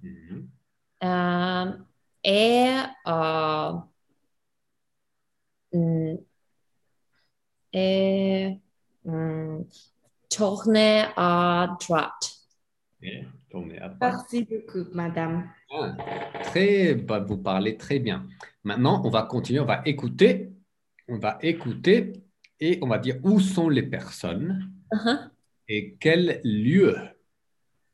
[0.02, 0.48] Mhm.
[1.04, 1.72] euh,
[2.24, 2.72] et,
[3.06, 3.82] euh, mm,
[7.72, 8.58] et
[9.04, 9.58] mm,
[10.30, 12.32] tournez à droite.
[13.02, 13.98] Et tournez à droite.
[14.00, 15.50] Merci beaucoup, madame.
[15.70, 15.96] Ah,
[16.44, 18.26] très, bah, vous parlez très bien.
[18.62, 20.52] Maintenant, on va continuer, on va écouter,
[21.08, 22.12] on va écouter
[22.60, 25.30] et on va dire où sont les personnes Uh-huh.
[25.66, 26.94] et quel lieu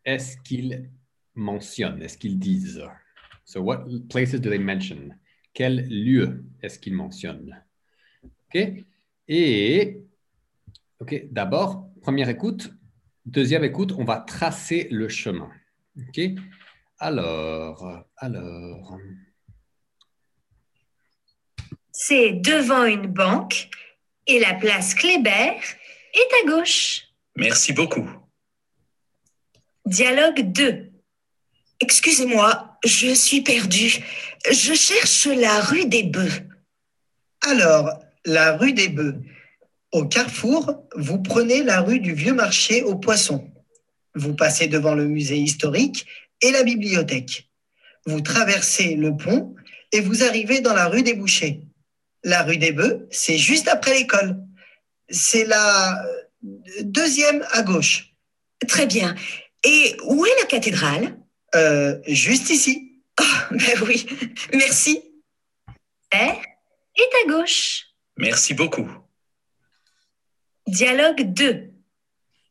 [0.05, 0.91] est-ce qu'ils
[1.35, 2.83] mentionnent, est-ce qu'ils disent?
[3.47, 5.11] So, what places do they mention?
[5.55, 7.57] Quel lieu est-ce qu'ils mentionnent?
[8.53, 8.85] OK?
[9.29, 10.03] Et,
[10.99, 12.71] OK, d'abord, première écoute.
[13.25, 15.51] Deuxième écoute, on va tracer le chemin.
[15.97, 16.21] OK?
[16.99, 18.99] Alors, alors,
[21.93, 23.69] C'est devant une banque
[24.27, 25.61] et la place Kléber
[26.15, 27.07] est à gauche.
[27.37, 28.09] Merci beaucoup.
[29.87, 30.91] Dialogue 2.
[31.81, 34.05] Excusez-moi, je suis perdue.
[34.51, 36.43] Je cherche la rue des Bœufs.
[37.43, 37.91] Alors,
[38.25, 39.21] la rue des Bœufs.
[39.93, 43.51] Au carrefour, vous prenez la rue du Vieux Marché aux Poissons.
[44.15, 46.07] Vous passez devant le musée historique
[46.41, 47.49] et la bibliothèque.
[48.07, 49.55] Vous traversez le pont
[49.93, 51.63] et vous arrivez dans la rue des Bouchers.
[52.23, 54.37] La rue des Bœufs, c'est juste après l'école.
[55.09, 56.21] C'est la euh,
[56.83, 58.11] deuxième à gauche,
[58.69, 59.15] Très bien.
[59.65, 61.17] Et où est la cathédrale?
[61.55, 62.87] Euh, juste ici.
[63.23, 64.07] Ah, ben oui,
[64.55, 65.03] merci.
[66.15, 66.17] R
[66.97, 67.90] est à gauche.
[68.21, 68.87] Merci beaucoup.
[70.67, 71.71] Dialogue 2.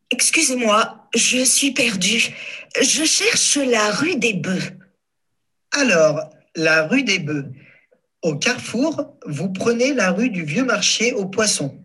[0.09, 2.33] Excusez-moi, je suis perdue.
[2.81, 4.71] Je cherche la rue des Bœufs.
[5.71, 7.51] Alors, la rue des Bœufs.
[8.23, 11.79] Au carrefour, vous prenez la rue du Vieux Marché aux Poissons.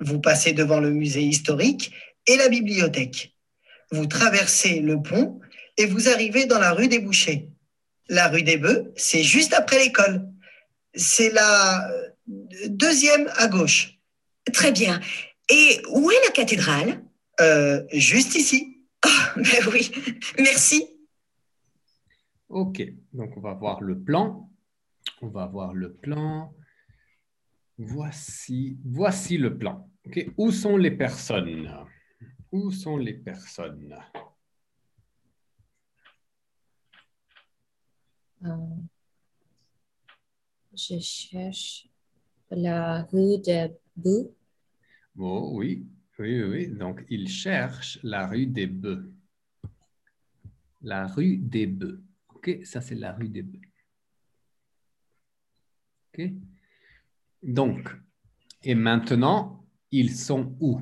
[0.00, 1.92] Vous passez devant le musée historique
[2.26, 3.34] et la bibliothèque.
[3.90, 5.40] Vous traversez le pont
[5.78, 7.48] et vous arrivez dans la rue des Bouchers.
[8.08, 10.28] La rue des Bœufs, c'est juste après l'école.
[10.94, 11.88] C'est la
[12.26, 13.94] deuxième à gauche,
[14.52, 15.00] Très bien.
[15.48, 17.02] Et où est la cathédrale?
[17.40, 18.70] Euh, juste ici.
[19.06, 19.90] Ah, ben oui,
[20.38, 20.82] merci.
[22.48, 22.82] OK.
[23.12, 24.50] Donc, on va voir le plan.
[25.20, 26.54] On va voir le plan.
[27.76, 29.90] Voici, voici le plan.
[30.06, 30.26] OK.
[30.38, 31.70] Où sont les personnes?
[32.50, 33.94] Où sont les personnes?
[38.42, 38.56] Euh,
[40.74, 41.88] je cherche
[42.54, 44.34] la rue de Bou.
[45.18, 45.86] Oh, oui,
[46.18, 46.68] oui, oui, oui.
[46.68, 49.10] Donc, il cherche la rue des Bœufs.
[50.82, 52.02] La rue des Bœufs.
[52.34, 53.60] OK, ça, c'est la rue des Bœufs.
[56.12, 56.30] OK.
[57.42, 57.90] Donc,
[58.62, 60.80] et maintenant, ils sont où?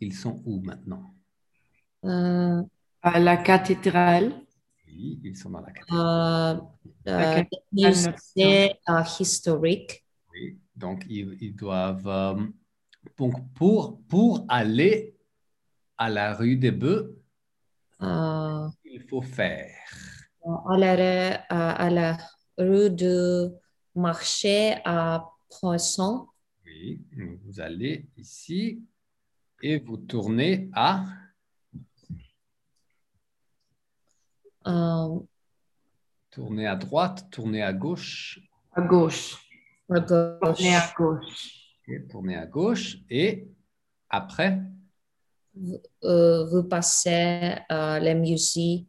[0.00, 1.14] Ils sont où maintenant?
[2.04, 2.62] Euh,
[3.02, 4.32] À la cathédrale.
[4.92, 6.60] Oui, ils sont dans la cathédrale.
[7.08, 10.04] euh, euh, musée euh, historique.
[10.32, 10.58] Oui.
[10.76, 12.06] Donc, ils, ils doivent.
[12.06, 12.46] euh,
[13.16, 15.16] donc, pour, pour aller
[15.96, 17.16] à la rue des Bœufs,
[18.84, 19.74] il faut faire.
[20.44, 22.18] à, la, à la
[22.58, 23.48] rue du
[23.94, 26.26] marché à Poisson.
[26.66, 27.00] Oui,
[27.44, 28.82] vous allez ici
[29.62, 31.04] et vous tournez à.
[34.66, 35.18] Euh,
[36.30, 38.40] Tournez à droite, tournez à gauche,
[38.72, 39.36] À gauche.
[39.90, 40.38] à gauche.
[40.58, 41.58] Tournez à gauche.
[42.36, 43.48] à gauche et
[44.08, 44.60] après,
[46.04, 48.86] Euh, vous passez euh, le musée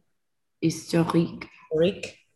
[0.62, 1.44] Historique.
[1.44, 2.28] historique,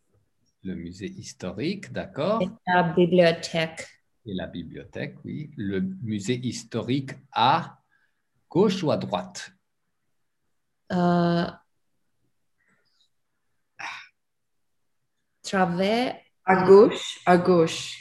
[0.62, 3.87] le musée historique, d'accord, la bibliothèque.
[4.27, 5.51] et la bibliothèque, oui.
[5.57, 7.79] Le musée historique à
[8.51, 9.51] gauche ou à droite?
[10.92, 11.46] Euh,
[15.48, 17.20] travers À gauche.
[17.26, 17.96] À gauche.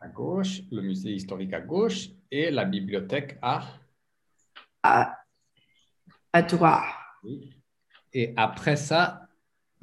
[0.00, 3.62] À gauche, le musée historique à gauche et la bibliothèque à.
[4.82, 5.16] À,
[6.32, 6.84] à droite.
[7.22, 7.52] Oui.
[8.12, 9.28] Et après ça,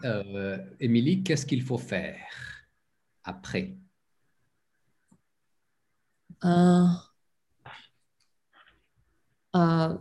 [0.03, 2.19] euh, Émilie, qu'est-ce qu'il faut faire
[3.23, 3.75] après?
[6.43, 6.86] Euh,
[9.56, 9.97] euh,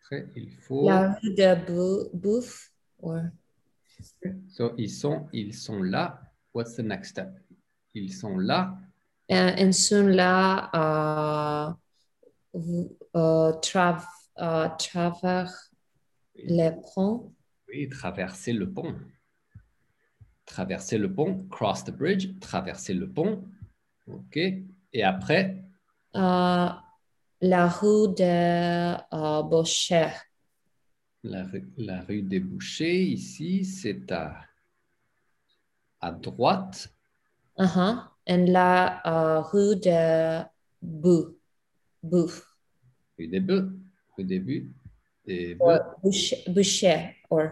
[0.00, 0.86] Après, il faut.
[0.86, 2.70] la rue de Bou- Bouffe.
[3.02, 3.30] or-
[4.48, 6.20] So, ils, sont, ils sont là.
[6.54, 7.28] What's the next step?
[7.94, 8.76] Ils sont là.
[9.30, 10.70] Euh, ils sont là
[13.62, 14.06] trav-
[14.38, 15.52] euh, travers
[16.36, 17.32] les ponts.
[17.68, 18.94] Oui, traverser le pont.
[20.46, 23.44] Traverser le pont, cross the bridge, traverser le pont.
[24.06, 24.36] OK.
[24.36, 25.60] Et après,
[26.16, 26.68] Euh,
[27.40, 30.08] la rue de euh, Boucher.
[31.24, 34.44] La, rue- la rue des Bouchers, ici, c'est à,
[36.00, 36.92] à droite.
[37.58, 38.04] Uh-huh.
[38.26, 40.44] Et la euh, rue de
[40.80, 41.36] Bou.
[43.18, 43.72] Rue des Bœufs.
[44.16, 44.70] Rue des Bœufs.
[45.26, 45.80] Des Bœufs.
[46.02, 46.44] Boucher.
[46.48, 47.16] Boucher.
[47.30, 47.50] Or,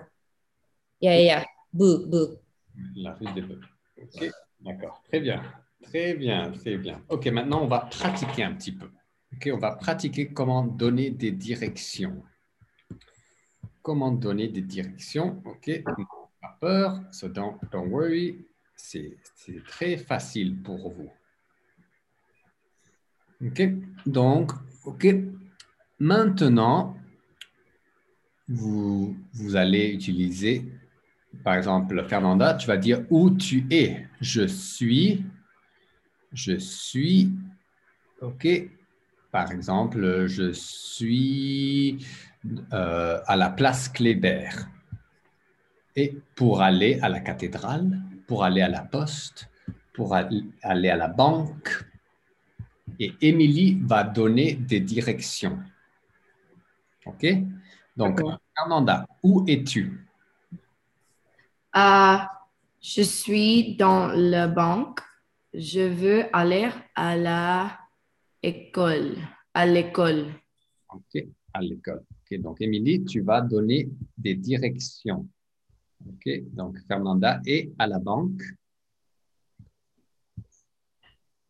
[1.01, 1.45] yeah, yeah.
[1.73, 2.39] Bou, bou.
[2.97, 3.61] La rue des Bœufs.
[4.01, 4.31] OK.
[4.61, 5.03] D'accord.
[5.09, 5.43] Très bien.
[5.83, 7.03] Très bien, très bien.
[7.09, 8.89] OK, maintenant, on va pratiquer un petit peu.
[9.35, 12.23] OK, on va pratiquer comment donner des directions.
[13.83, 15.43] Comment donner des directions.
[15.45, 15.83] OK,
[16.41, 17.01] pas peur.
[17.11, 18.47] So don't, don't worry.
[18.77, 19.17] C'est
[19.67, 21.11] très facile pour vous.
[23.45, 23.63] OK,
[24.07, 24.53] donc,
[24.85, 25.07] OK.
[25.99, 26.97] Maintenant,
[28.49, 30.65] vous, vous allez utiliser
[31.45, 34.07] par exemple, Fernanda, tu vas dire où tu es.
[34.21, 35.25] Je suis.
[36.33, 37.33] Je suis.
[38.21, 38.47] OK.
[39.33, 42.07] Par exemple, je suis
[42.73, 44.51] euh, à la place Kléber.
[45.97, 49.49] Et pour aller à la cathédrale, pour aller à la poste,
[49.95, 51.85] pour al- aller à la banque.
[52.99, 55.59] Et Émilie va donner des directions.
[57.07, 57.27] OK?
[57.97, 58.21] Donc.
[58.55, 60.07] Fernanda, où es-tu?
[61.73, 62.29] Ah,
[62.83, 65.01] je suis dans la banque.
[65.55, 67.79] Je veux aller à la
[68.43, 69.17] école.
[69.55, 70.33] À l'école.
[70.89, 72.05] OK, à l'école.
[72.11, 75.29] OK, donc Émilie, tu vas donner des directions.
[76.07, 78.43] OK, donc Fernanda est à la banque.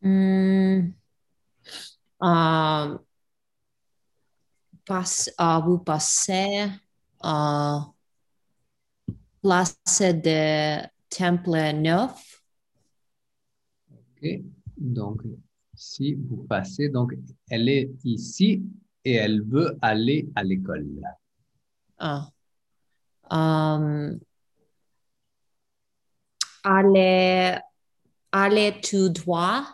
[0.03, 0.91] Hmm.
[2.23, 2.99] Euh,
[4.85, 6.69] passe, euh, vous passez
[7.25, 7.79] euh,
[9.41, 12.43] place de Temple Neuf.
[13.91, 14.43] OK,
[14.77, 15.23] donc
[15.83, 17.15] si vous passez, donc
[17.51, 18.63] elle est ici
[19.05, 20.87] et elle veut aller à l'école.
[21.99, 22.29] Ah.
[23.33, 24.17] Euh,
[26.63, 27.59] allez,
[28.31, 29.65] allez tout droit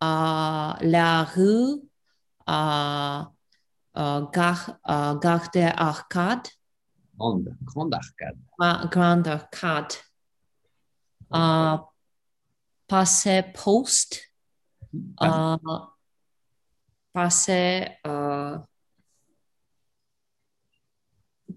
[0.00, 1.80] à la rue
[2.48, 3.22] euh,
[3.96, 6.48] euh, Gare, euh, Gare de Arcade.
[7.16, 8.36] Grande, grande arcade.
[8.58, 9.92] Gra- Grande Arcade.
[11.32, 11.78] Euh,
[12.86, 14.20] passer poste.
[15.18, 15.78] Passe- Euh,
[17.12, 18.58] passer, euh,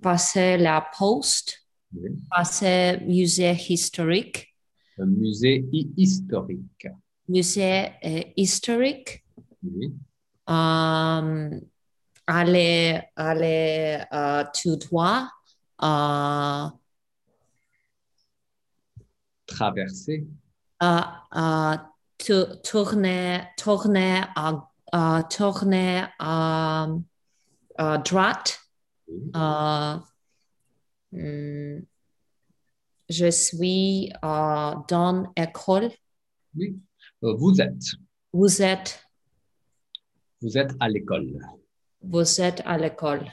[0.02, 1.66] passer la poste.
[1.94, 2.10] oui.
[2.30, 4.56] Passer musée historique.
[4.98, 6.88] Le musée hi- historique.
[7.28, 9.24] Musée euh, historique.
[9.64, 9.94] Oui.
[10.50, 11.60] Euh,
[12.28, 14.04] aller, aller
[14.54, 15.30] tout droit.
[19.48, 20.28] Traverser.
[20.80, 21.90] tou-
[22.64, 26.88] tourner, tourner à, à- tourner à,
[27.78, 28.60] à droite,
[29.36, 29.96] euh,
[31.12, 31.80] Hmm.
[33.10, 35.90] Je suis dans l'école.
[36.56, 36.78] Oui.
[37.24, 37.82] Euh, vous êtes.
[38.32, 39.04] Vous êtes,
[40.40, 41.40] Vous êtes à l'école.
[42.04, 43.26] vous êtes à l'école.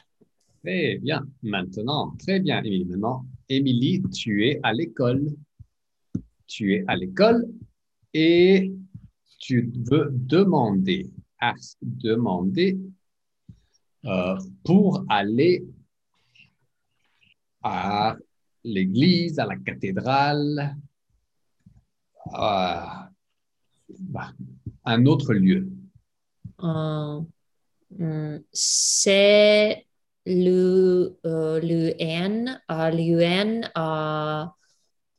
[0.65, 1.21] Très bien.
[1.43, 2.87] Maintenant, très bien, Émilie.
[2.87, 5.27] Maintenant, Émilie, tu es à l'école.
[6.47, 7.47] Tu es à l'école
[8.19, 8.73] et
[9.39, 12.79] tu veux demander, ask, demander
[14.07, 15.67] euh, pour aller
[17.63, 18.17] à
[18.65, 20.77] l'église, à la cathédrale,
[22.33, 23.11] à
[23.99, 24.33] bah,
[24.87, 25.69] un autre lieu.
[26.63, 27.21] Euh,
[27.99, 29.85] hmm, c'est
[30.27, 32.59] euh, euh, l'UN
[33.77, 34.47] euh,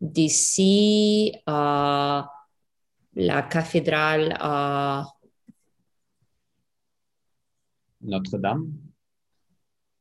[0.01, 2.21] d'ici euh,
[3.17, 5.01] la cathédrale euh,
[8.01, 8.71] Notre-Dame.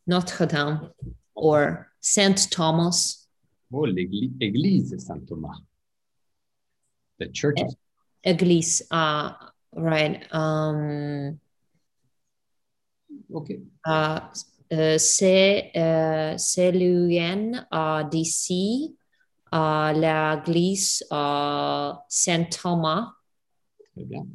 [0.06, 0.90] Notre-Dame
[1.34, 3.26] or Saint Thomas.
[3.72, 5.56] Oh, l'église, église Saint-Thomas.
[7.18, 7.74] The church of
[8.22, 9.32] Église, uh,
[9.72, 10.26] right.
[10.32, 11.38] Um,
[13.32, 13.50] OK.
[13.86, 14.20] uh,
[14.72, 16.36] euh, c'est euh,
[18.10, 18.95] d'ici
[19.56, 23.12] euh, l'église euh, Saint Thomas.
[23.94, 24.26] Très bien.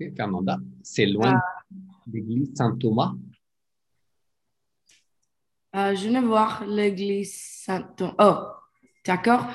[0.00, 1.40] OK, Fernanda, c'est loin
[2.06, 3.14] de l'église Saint-Thomas?
[5.76, 8.14] Euh, je viens de voir l'église Saint-Thomas.
[8.18, 8.38] Oh,
[9.04, 9.46] d'accord.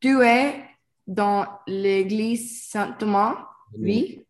[0.00, 0.64] Tu es
[1.06, 3.48] dans l'église Saint-Thomas?
[3.76, 4.24] Oui.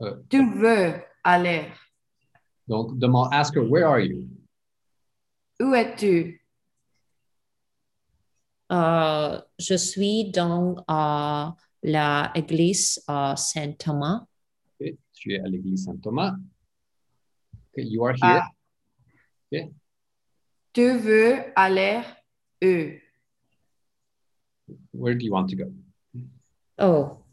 [0.00, 1.66] Euh, Tu veux aller?
[2.66, 4.28] Donc, demande, ask her, where are you?
[5.60, 6.39] Où es-tu?
[8.70, 11.50] Euh, je suis dans euh,
[11.82, 14.24] l'église euh, Saint Thomas.
[14.80, 16.36] OK, Tu es à l'église Saint-Thomas.
[17.52, 18.42] OK, you are here.
[18.42, 18.50] Ah.
[20.72, 22.00] Tu veux aller
[22.62, 23.00] où?
[24.92, 25.72] Where do you want to go?
[26.78, 27.24] Oh,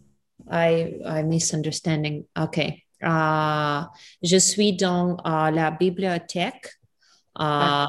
[0.50, 2.26] I I misunderstanding.
[2.36, 2.84] Okay.
[3.04, 3.82] Euh,
[4.24, 6.80] je suis dans euh, la bibliothèque.
[7.40, 7.86] Euh,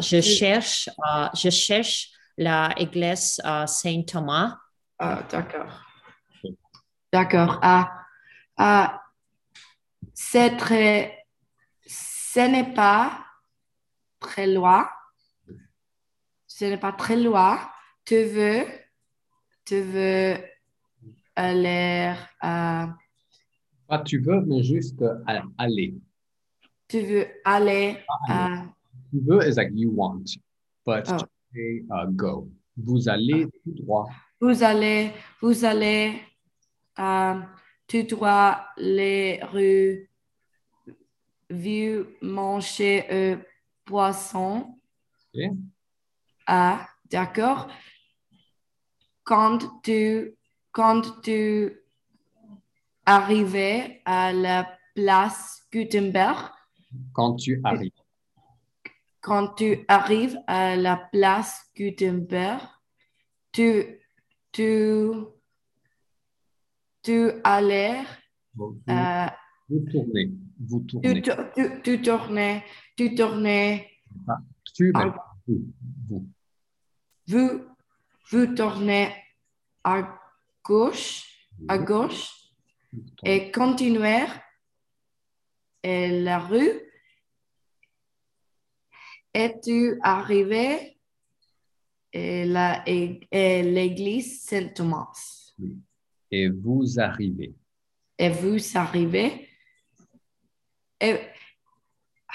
[0.00, 0.88] je cherche
[1.34, 4.58] je cherche la église euh, Saint Thomas.
[4.98, 5.82] Ah, d'accord.
[7.12, 7.58] D'accord.
[7.62, 7.92] Ah,
[8.56, 9.02] ah,
[10.14, 11.26] c'est très.
[11.86, 13.24] Ce n'est pas
[14.20, 14.88] très loin.
[16.46, 17.58] Ce n'est pas très loin.
[18.04, 18.64] Tu veux.
[19.64, 20.36] Tu veux
[21.34, 22.14] aller.
[22.40, 22.94] à
[23.86, 25.18] Pas tu veux, mais juste euh,
[25.58, 25.94] aller.
[26.88, 28.64] tu veux aller à.
[29.10, 30.24] Tu veux is like you want,
[30.84, 31.24] but Oh.
[31.56, 32.50] Say uh, go.
[32.76, 34.06] Vous allez tout droit.
[34.40, 35.10] Vous allez.
[35.40, 36.20] Vous allez.
[36.98, 37.40] euh,
[37.86, 40.10] tu dois les rues.
[41.48, 43.36] Vu manger euh,
[43.84, 44.78] poisson.
[45.34, 45.42] Ok.
[46.46, 47.68] Ah, d'accord.
[49.22, 50.34] Quand tu,
[50.72, 51.72] quand tu
[53.04, 56.50] arrivais à la place Gutenberg,
[57.12, 57.92] Quand tu arrives.
[59.26, 62.60] Quand tu arrives à la place Gutenberg,
[63.50, 63.98] tu,
[64.52, 65.10] tu,
[67.02, 68.02] tu allais,
[68.54, 69.26] Vous, euh,
[69.68, 70.30] vous tournez.
[70.60, 71.22] Vous tu, tournez.
[71.22, 72.64] tu, tu, tu tournais,
[72.96, 73.90] tu tournais,
[74.74, 75.04] Tu, Ah.
[75.06, 75.12] mais
[75.48, 75.72] vous.
[76.08, 76.28] vous.
[77.26, 77.64] vous,
[78.30, 79.12] vous tournez
[79.82, 80.20] à
[80.64, 81.24] gauche,
[81.66, 82.30] à gauche.
[83.24, 84.24] Et continuer
[85.82, 86.80] et la rue.
[89.38, 90.96] Es-tu arrivé
[92.10, 92.46] et
[93.62, 95.52] l'église Saint-Thomas?
[96.30, 97.54] Et vous arrivez.
[98.18, 99.46] Et vous arrivez?
[100.98, 101.18] Et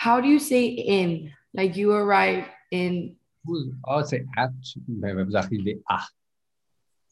[0.05, 1.31] how do you say in?
[1.55, 4.51] Like you arrive in, Vous, oh, c'est at.
[4.87, 6.05] Ben, vous arrivez à.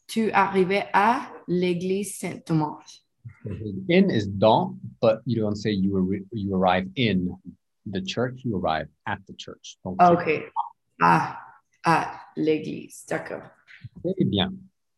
[0.06, 3.02] tu arrivais à l'église Saint-Thomas.
[3.90, 7.36] In is dans, but you don't say you, you arrive in
[7.92, 9.78] the church, you arrive at the church.
[9.84, 10.52] Donc, c'est OK.
[11.02, 11.40] À,
[11.84, 13.44] à l'église, d'accord.
[14.04, 14.54] Très bien.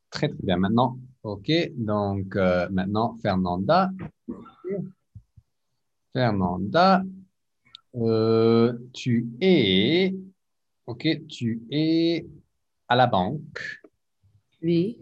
[0.10, 0.58] Très, très bien.
[0.58, 1.52] Maintenant, OK.
[1.76, 3.90] Donc, euh, maintenant, Fernanda.
[6.14, 7.04] Fernanda,
[7.96, 10.14] euh, tu es,
[10.86, 12.26] OK, tu es
[12.88, 13.82] à la banque
[14.62, 14.98] Oui.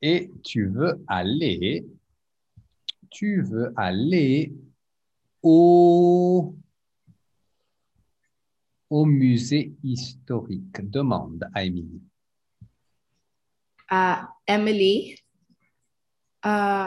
[0.00, 1.84] et tu veux aller,
[3.10, 4.52] tu veux aller
[5.42, 6.54] au,
[8.88, 10.80] au musée historique.
[10.90, 12.02] Demande à Émilie.
[13.90, 15.16] à Emily.
[16.46, 16.86] Euh,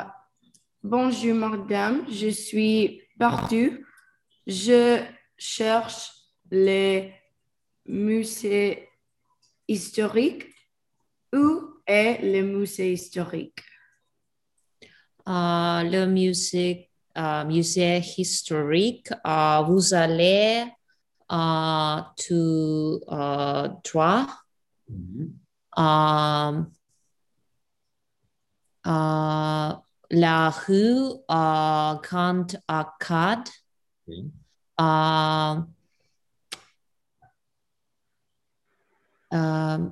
[0.81, 2.09] bonjour, madame.
[2.09, 3.83] Je suis partout.
[4.47, 5.03] Je
[5.37, 6.11] cherche
[6.49, 7.13] les
[7.85, 8.87] musées
[9.67, 10.45] historiques.
[11.33, 13.59] Où est le musée historique?
[15.27, 16.89] Euh, le musée,
[17.45, 20.65] musée historique, euh, vous allez
[21.31, 22.01] euh,
[22.31, 24.27] euh, droit.
[24.89, 25.33] Mhm.
[25.77, 26.63] Euh,
[28.85, 29.73] euh,
[30.11, 33.49] la rue euh, Grande Arcade.
[34.79, 35.55] Euh,
[39.33, 39.89] euh,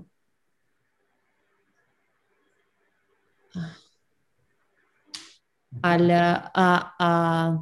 [5.83, 7.57] à la- à- à-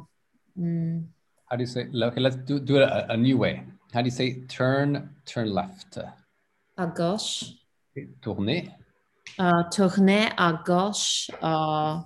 [0.56, 1.00] hmm,
[1.50, 1.88] How do you say?
[1.92, 3.64] Okay, let's do, do it a, a new way.
[3.92, 5.98] How do you say turn, turn left?
[6.76, 7.44] à gauche.
[8.22, 8.70] Tourner.
[9.40, 11.30] Euh, tourner à gauche.
[11.42, 11.96] euh,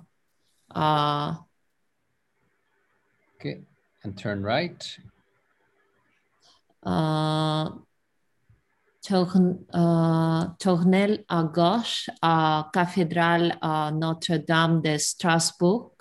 [0.75, 1.31] euh,
[3.37, 3.63] Okay.
[4.03, 4.99] And turn right.
[9.01, 15.94] tourne- euh, tourner à gauche à cathédrale euh, Notre-Dame de Strasbourg.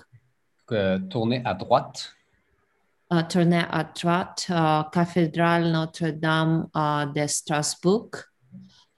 [0.72, 2.14] Euh, tourner à droite.
[3.12, 8.08] Euh, tourner à droite, euh, cathédrale Notre-Dame euh, de Strasbourg.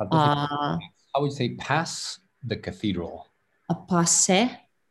[0.00, 3.24] Euh, How would you say pass the cathedral?
[3.88, 4.48] passer,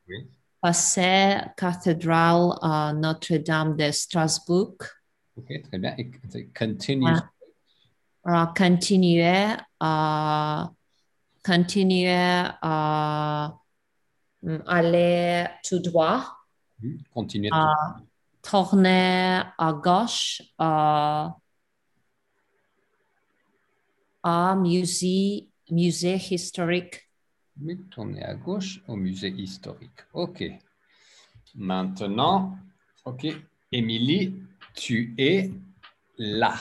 [0.09, 0.27] Oui.
[0.61, 2.51] passer cathédrale
[2.95, 4.75] Notre-Dame de Strasbourg.
[5.37, 5.95] Okay, très bien.
[5.97, 6.11] Et
[6.57, 7.05] continue.
[8.57, 9.55] Continuer,
[11.43, 12.09] continuer
[12.61, 13.53] à
[14.67, 16.25] aller tout droit.
[17.13, 17.49] Continuez.
[17.51, 17.97] Ah.
[18.41, 21.27] tourner à gauche euh,
[24.23, 27.09] à musée, musée historique.
[27.57, 30.01] Mais tournez à gauche au musée historique.
[30.13, 30.43] OK.
[31.55, 32.57] Maintenant,
[33.05, 33.27] OK.
[33.71, 34.35] Émilie,
[34.73, 35.51] tu es
[36.17, 36.55] là.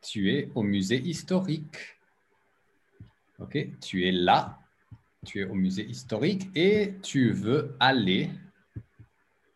[0.00, 1.76] Tu es au musée historique.
[3.38, 3.58] OK.
[3.80, 4.58] Tu es là.
[5.24, 8.30] Tu es au musée historique et tu veux aller.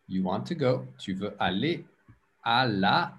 [0.09, 0.85] You want to go.
[0.97, 1.85] Tu veux aller
[2.41, 3.11] à la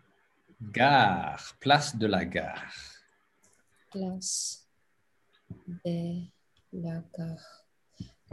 [0.72, 1.38] gare.
[1.60, 2.62] Place de la gare.
[3.90, 4.66] Place
[5.84, 6.22] de
[6.72, 7.64] la gare.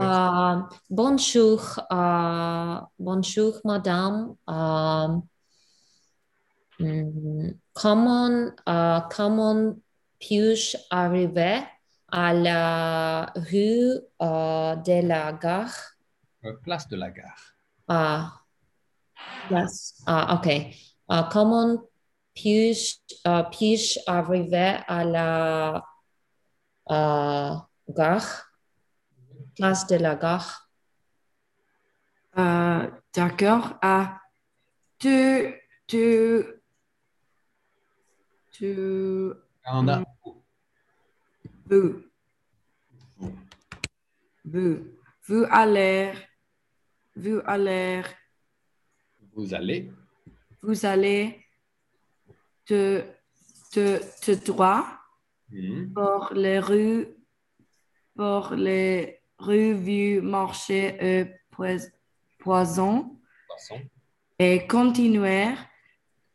[0.00, 4.34] Euh, bonjour, euh, bonjour madame.
[7.74, 9.76] Comment, euh, comment
[10.18, 11.60] puis-je arriver
[12.10, 15.74] à la rue euh, de la gare?
[16.44, 17.54] Euh, Place de la gare.
[17.88, 18.32] Ah,
[19.50, 20.02] yes.
[20.06, 20.48] Ah, ok.
[21.08, 21.82] Ah, comment
[22.34, 22.96] puis-je
[23.26, 25.84] euh, puis-je arriver à la
[26.90, 27.54] euh,
[27.88, 28.52] gare?
[29.56, 30.68] Place de la gare.
[32.38, 33.78] Euh, D'accord.
[33.80, 34.20] Ah,
[34.98, 35.54] tu,
[35.86, 36.44] tu,
[38.52, 39.32] tu,
[39.66, 40.02] On a
[41.68, 42.04] vous,
[44.44, 44.78] vous,
[45.26, 46.12] vous allez,
[47.16, 48.02] vous allez,
[49.36, 49.90] vous allez
[50.62, 51.44] vous allez
[52.64, 53.04] te,
[53.70, 54.84] te, te droit
[55.50, 55.92] Mhm.
[55.94, 57.06] pour les rues,
[58.16, 61.88] pour les rues vu marché et pois-
[62.40, 63.16] poison
[64.38, 65.54] et continuer.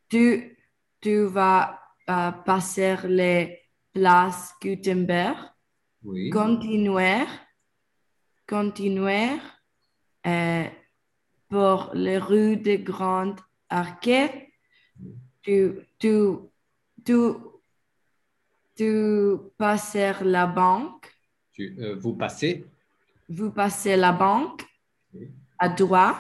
[0.07, 0.57] Tu,
[1.01, 1.77] tu vas
[2.09, 3.59] euh, passer les
[3.91, 5.37] places Gutenberg,
[6.05, 6.29] Oui.
[6.29, 7.25] continuer,
[8.47, 9.39] continuer
[10.25, 10.65] euh,
[11.51, 13.39] pour les rues des Grandes
[13.69, 14.47] Arquettes.
[15.41, 16.15] Tu, tu,
[17.03, 17.17] tu,
[18.75, 21.05] tu passer la banque,
[21.51, 22.65] Tu- euh, vous passez
[23.27, 24.61] vous passez la banque
[25.59, 26.17] à droite,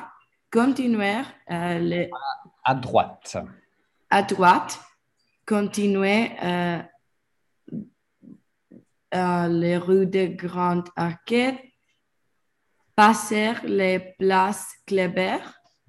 [0.51, 2.09] continuer euh, les-
[2.63, 3.37] à droite.
[4.09, 4.79] à droite,
[5.45, 6.79] continuer euh,
[9.13, 11.59] euh, les rues des Grandes Arquettes,
[13.01, 15.39] passer les places Kléber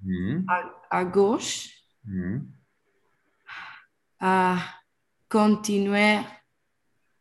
[0.01, 0.45] Mhm.
[0.89, 1.69] à gauche,
[2.05, 2.51] Mhm.
[4.19, 4.55] à
[5.29, 6.17] continuer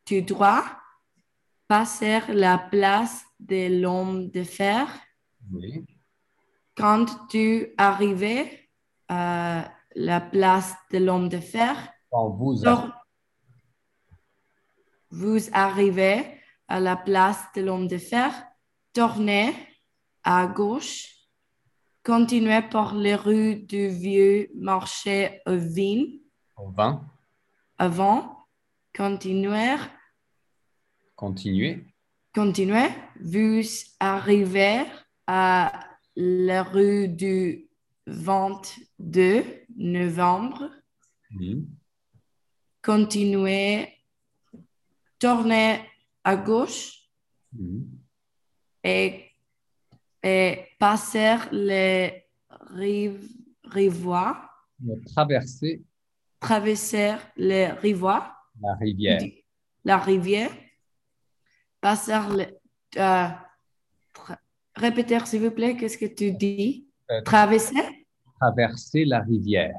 [0.06, 0.64] tout droit,
[1.68, 4.86] passer la place de l'homme de fer.
[5.52, 5.84] Oui.
[6.74, 8.48] Quand tu arrives
[9.08, 11.74] à la place de l'homme de fer,
[12.10, 12.54] Quand vous
[15.10, 16.18] vous arrivez
[16.66, 18.30] à la place de l'homme de fer,
[18.94, 19.54] tournez
[20.24, 21.08] à gauche,
[22.04, 26.20] continuez par les rues du vieux marché aux vignes
[26.56, 27.04] au vin,
[27.78, 28.46] avant,
[28.94, 29.76] continuez,
[31.16, 31.84] continuez.
[32.34, 32.88] continuez,
[33.20, 33.62] vous
[33.98, 34.84] arrivez
[35.26, 35.72] à
[36.14, 37.68] la rue du
[38.06, 39.44] 22
[39.76, 40.70] novembre,
[42.82, 43.88] continuez,
[45.18, 45.80] tournez
[46.24, 47.08] à gauche.
[48.84, 49.31] Et,
[50.22, 52.26] et passer les
[52.70, 53.28] rives,
[53.64, 54.48] rivoirs,
[55.14, 55.82] Traverser
[56.40, 59.20] traverser les rivoirs, la rivière.
[59.84, 60.50] la rivière,
[61.80, 62.46] passer le,
[63.00, 63.28] euh,
[64.74, 66.88] répétez s'il vous plaît, qu'est-ce que tu dis?
[67.10, 68.06] Euh, Traverser,
[68.40, 69.76] Traverser la rivière.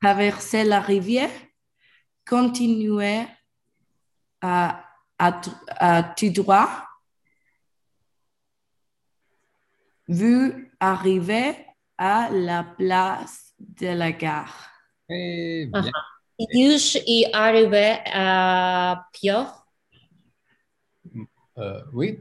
[0.00, 1.30] traverser la rivière,
[2.28, 3.22] continuer
[4.40, 4.84] à,
[5.18, 6.68] à, à tout droit,
[10.08, 11.56] vu arriver
[11.98, 14.70] à la place de la gare.
[15.08, 15.80] Très Ah.
[15.80, 15.92] bien.
[16.38, 19.32] Y arriver à pied.
[21.56, 22.18] Euh, oui,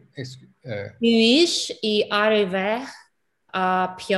[0.67, 2.77] euh, Puis y arriver
[3.51, 4.17] à pied.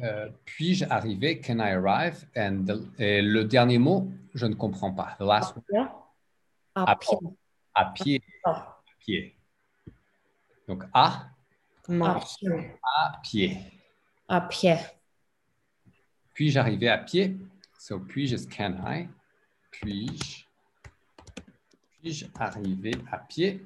[0.00, 1.38] euh, puis-je arriver?
[1.40, 2.26] Can I arrive?
[2.34, 5.14] And the- et le dernier mot, je ne comprends pas.
[5.18, 5.88] The last one,
[6.74, 7.18] À À pied.
[7.74, 8.22] à pied.
[8.44, 9.36] À pied.
[10.66, 11.26] Donc, à,
[11.88, 12.70] À pied.
[12.82, 13.58] à pied.
[14.28, 14.76] À pied.
[16.34, 17.36] Puis-je arriver à pied?
[17.78, 19.08] So, puis-je is can I?
[19.70, 20.44] Puis-je
[22.00, 23.60] puis-je arriver à pied?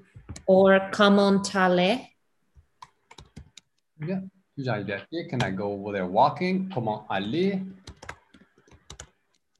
[0.47, 2.01] Or comment aller?
[3.99, 4.23] Bien.
[4.55, 5.27] Puis-je arriver à pied?
[5.29, 6.69] Can I go over there walking?
[6.69, 7.63] Comment aller?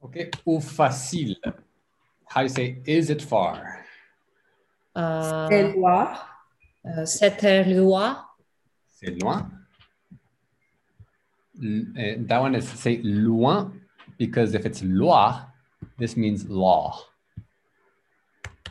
[0.01, 0.31] OK.
[0.45, 1.35] Ou facile?
[2.25, 3.61] How you say, is it far?
[4.97, 6.13] Euh, C'est loin.
[7.05, 8.25] C'était loin.
[9.03, 9.49] C'est loin.
[11.61, 13.81] L- uh, that one is say loin
[14.17, 15.33] because if it's loi,
[15.97, 16.99] this means law.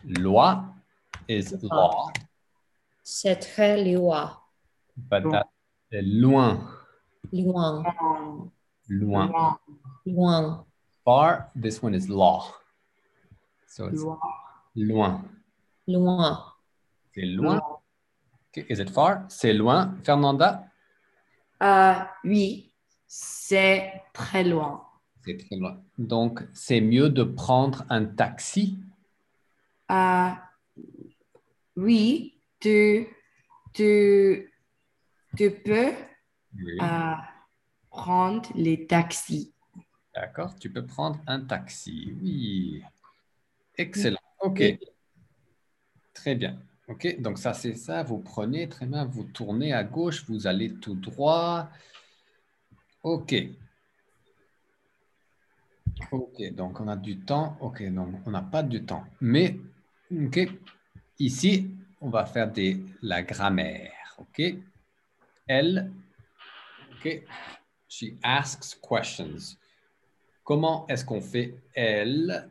[0.04, 0.54] Loi
[1.28, 2.10] is law,
[3.04, 4.30] C'est très loin.
[5.08, 5.46] but that
[5.92, 6.66] loin,
[7.32, 7.84] Loin.
[8.88, 9.30] loin.
[10.06, 10.64] Loin.
[11.04, 12.54] Far, this one is law.
[13.66, 14.02] So it's
[14.74, 15.28] loin.
[15.86, 16.38] Loin.
[17.14, 17.59] C'est loin.
[18.56, 19.26] Is it far?
[19.28, 19.94] C'est loin.
[20.02, 20.64] Fernanda?
[21.62, 21.94] Euh,
[22.24, 22.72] oui,
[23.06, 24.84] c'est très loin.
[25.24, 25.80] C'est très loin.
[25.98, 28.78] Donc, c'est mieux de prendre un taxi?
[29.90, 30.30] Euh,
[31.76, 33.06] oui, tu,
[33.72, 34.52] tu,
[35.36, 35.92] tu peux
[36.56, 36.78] Oui.
[36.82, 37.14] euh,
[37.90, 39.52] prendre les taxis.
[40.14, 42.16] D'accord, tu peux prendre un taxi.
[42.20, 42.82] Oui.
[43.76, 44.18] Excellent.
[44.40, 44.62] OK.
[46.14, 46.60] Très bien.
[46.90, 48.02] OK, donc ça, c'est ça.
[48.02, 51.70] Vous prenez, très bien, vous tournez à gauche, vous allez tout droit.
[53.04, 53.34] OK.
[56.10, 57.56] OK, donc on a du temps.
[57.60, 59.04] OK, donc on n'a pas du temps.
[59.20, 59.56] Mais,
[60.12, 60.40] OK,
[61.20, 61.70] ici,
[62.00, 64.16] on va faire des, la grammaire.
[64.18, 64.42] OK.
[65.46, 65.92] Elle,
[66.92, 67.22] OK,
[67.88, 69.56] she asks questions.
[70.42, 72.50] Comment est-ce qu'on fait elle?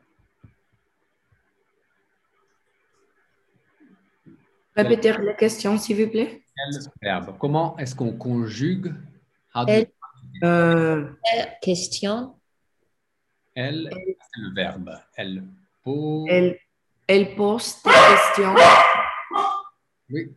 [4.76, 6.42] Répétez la question, s'il vous plaît.
[6.58, 7.38] Elle verbe.
[7.40, 8.94] Comment est-ce qu'on conjugue?
[9.56, 9.88] How do- Elle.
[10.44, 11.10] Euh,
[11.62, 12.36] Question.
[13.56, 14.92] Elle, c'est le verbe.
[15.16, 15.44] Elle
[15.84, 16.28] pose.
[16.30, 16.58] elle,
[17.08, 18.56] elle pose des questions.
[20.10, 20.32] Oui,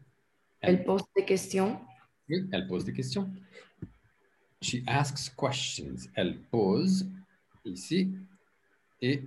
[0.60, 1.80] Elle pose des questions.
[2.28, 3.30] oui, elle pose des questions.
[4.60, 6.08] She asks questions.
[6.14, 7.06] Elle pose
[7.64, 8.12] ici
[9.00, 9.22] et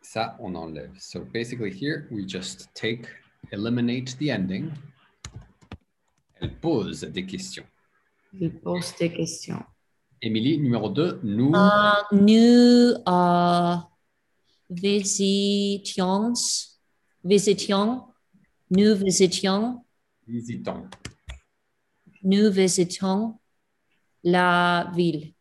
[0.00, 0.92] ça, on enlève.
[0.98, 3.06] So basically here, we just take,
[3.50, 4.70] eliminate the ending.
[6.40, 7.64] Elle pose des questions.
[8.40, 9.62] Elle pose des questions.
[10.22, 11.52] Émilie, numéro 2, nous.
[11.54, 13.76] Euh, nous euh,
[14.70, 16.32] visitions,
[17.24, 18.04] visitions,
[18.70, 19.84] nous visitions,
[20.26, 20.88] Visitons.
[22.22, 23.38] nous visitons
[24.22, 25.32] la ville.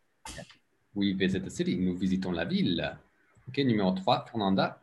[0.96, 1.76] We visit the city.
[1.78, 2.98] Nous visitons la ville.
[3.48, 4.82] OK, numéro 3, Fernanda.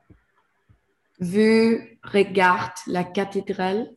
[1.18, 3.90] Vous regarde la cathédrale.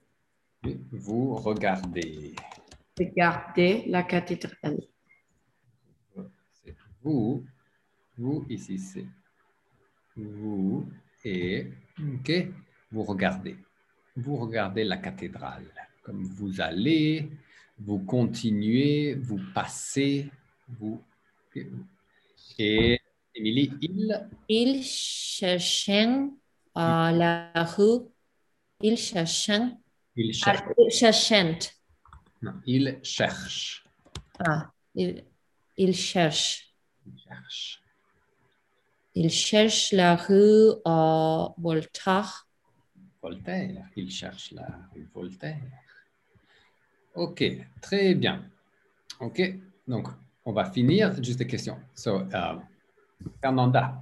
[0.92, 2.34] Vous regardez.
[2.98, 4.80] Regardez la cathédrale.
[6.64, 7.46] C'est vous.
[8.18, 9.06] Vous, ici, c'est
[10.16, 10.90] vous.
[11.26, 11.68] Et,
[12.00, 12.32] OK,
[12.92, 13.58] vous regardez.
[14.16, 15.66] Vous regardez la cathédrale.
[16.02, 17.30] Comme vous allez,
[17.78, 20.30] vous continuez, vous passez,
[20.68, 21.02] vous.
[22.58, 23.00] Et
[23.36, 24.30] Émilie, il.
[24.48, 26.30] Ils cherchaient
[26.78, 28.08] euh, la rue.
[28.96, 29.76] Cherchaient.
[30.16, 30.64] Il cherche.
[32.42, 33.84] Non, il cherche.
[34.40, 36.74] Ah, ils cherchent.
[37.06, 37.82] Il cherche.
[39.16, 42.48] Ils cherchent la rue euh, Voltaire.
[43.22, 43.90] Voltaire.
[43.98, 45.60] Il cherche la rue Voltaire.
[47.16, 47.44] OK,
[47.82, 48.46] très bien.
[49.20, 49.42] OK,
[49.86, 50.08] donc
[50.46, 51.22] on va finir.
[51.22, 51.78] Juste des questions.
[51.94, 52.60] So, uh,
[53.42, 54.02] Fernanda,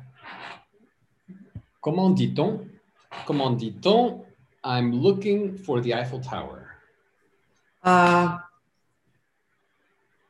[1.87, 2.67] comment dit-on?
[3.25, 4.25] Comment dit-on?
[4.65, 6.67] I'm looking for the Eiffel Tower?
[7.85, 8.27] Euh,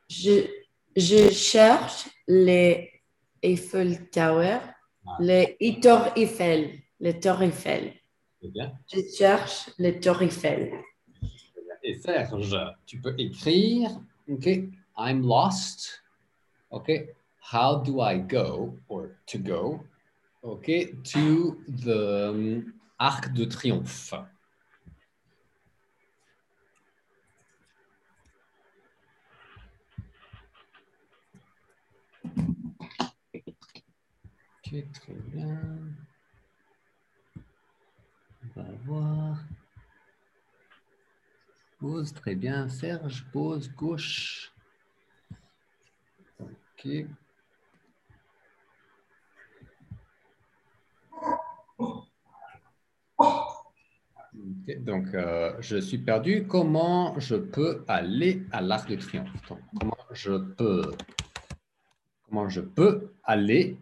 [0.08, 0.46] je,
[0.94, 2.92] je cherche les
[3.42, 4.60] Eiffel Tower,
[5.18, 7.94] les Tour Eiffel, les Tour Eiffel.
[8.40, 8.72] Bien.
[8.86, 10.80] Je cherche les Tour Eiffel.
[11.82, 12.56] Et Serge,
[12.86, 13.90] tu peux écrire,
[14.30, 14.46] OK,
[14.96, 16.04] I'm lost.
[16.70, 17.08] OK,
[17.52, 19.80] how do I go, or to go,
[20.42, 24.14] OK, to the um, Arc de Triomphe.
[34.58, 35.96] Ok, très bien.
[38.42, 39.44] On va voir.
[41.80, 42.68] Pause, très bien.
[42.68, 44.52] Serge, pause, gauche.
[46.38, 47.08] Ok.
[54.80, 56.46] Donc, euh, je suis perdu.
[56.46, 59.30] Comment je peux aller à l'Arc de Triomphe?
[59.80, 60.92] Comment je peux,
[62.26, 63.78] comment je peux aller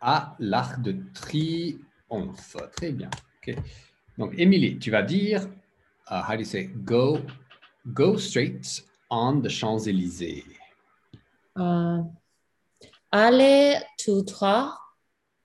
[0.00, 2.56] à l'Arc de Triomphe?
[2.76, 3.10] Très bien.
[4.18, 5.42] Donc, Émilie, tu vas dire,
[6.10, 7.18] uh, how do you say, go,
[7.86, 10.44] go straight on the Champs-Élysées.
[11.58, 11.98] Euh,
[13.10, 14.78] aller tout droit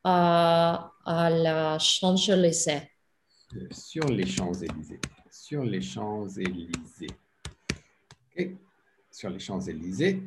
[0.03, 2.91] à, à la Champs-Élysées.
[3.71, 4.99] Sur les Champs-Élysées.
[5.31, 7.07] Sur les Champs-Élysées.
[8.37, 8.49] OK.
[9.09, 10.21] Sur les Champs-Élysées.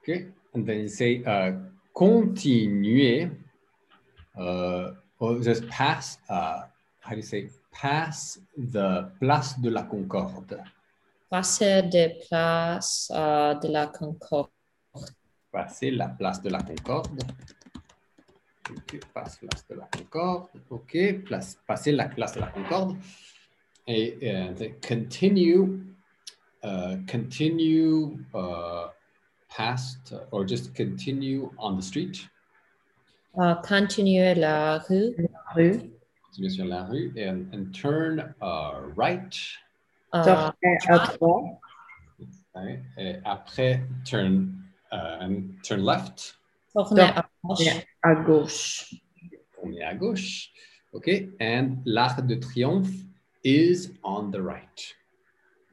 [0.00, 0.26] OK.
[0.54, 1.52] And then you say, uh,
[1.94, 3.30] continuer.
[4.36, 6.62] Uh, or just pass, uh,
[7.00, 10.62] how do you say, pass the Place de la Concorde.
[11.30, 14.48] Passer des places euh, de la Concorde.
[15.52, 17.22] Passer la Place de la Concorde.
[18.70, 19.00] OK.
[19.14, 20.48] Passe Place de la Concorde.
[20.70, 21.22] OK.
[21.24, 22.96] Place, passer la Place de la Concorde.
[23.86, 25.80] Et uh, the continue,
[26.62, 28.88] uh, continue uh,
[29.48, 32.28] past or just continue on the street.
[33.38, 35.14] Euh, continuer la rue.
[35.54, 35.80] Rue.
[36.26, 39.34] Continuer sur la rue and, and turn uh, right.
[40.14, 41.58] euh, Tournez à droite.
[42.54, 42.80] right?
[42.98, 44.52] Et après, turn,
[44.92, 46.34] uh, and turn left.
[46.72, 47.58] tourner à gauche.
[47.58, 48.94] Tournez à gauche.
[49.54, 50.50] Tourner à gauche.
[50.92, 51.08] OK.
[51.40, 52.90] And l'Arc de Triomphe
[53.44, 54.96] is on the right.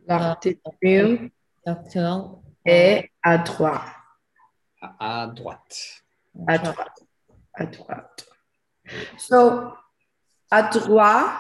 [0.08, 1.32] L'Arc de Triomphe
[2.66, 3.82] est à droite.
[4.82, 6.04] À, à droite.
[6.48, 7.00] À droite.
[7.54, 8.28] À droite.
[9.18, 9.74] So,
[10.52, 11.40] à droite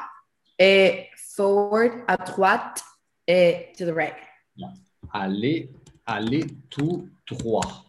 [0.57, 2.81] et forward, à droite
[3.27, 4.15] et to the right.
[5.13, 5.69] Allez,
[6.05, 7.85] allez tout droit.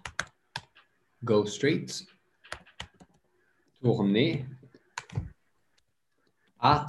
[1.24, 2.07] Go straight.
[3.87, 4.45] Tournez
[6.59, 6.87] à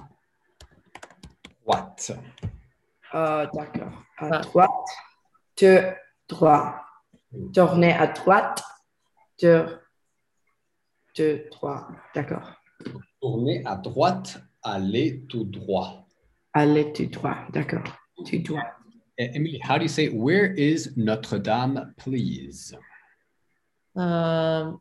[1.61, 2.11] droite.
[3.13, 4.03] Euh, D'accord.
[4.17, 4.89] À droite,
[5.61, 5.93] de
[6.27, 6.81] droit.
[7.53, 8.63] Tournez à droite,
[9.39, 9.79] de,
[11.15, 11.87] de droit.
[12.15, 12.53] D'accord.
[13.21, 16.07] Tournez à droite, allez tout droit.
[16.51, 17.45] Allez tout droit.
[17.51, 17.83] D'accord.
[18.15, 18.63] Tout droit.
[19.19, 22.75] Emily, how do you say, where is Notre Dame, please?
[23.95, 24.71] Euh,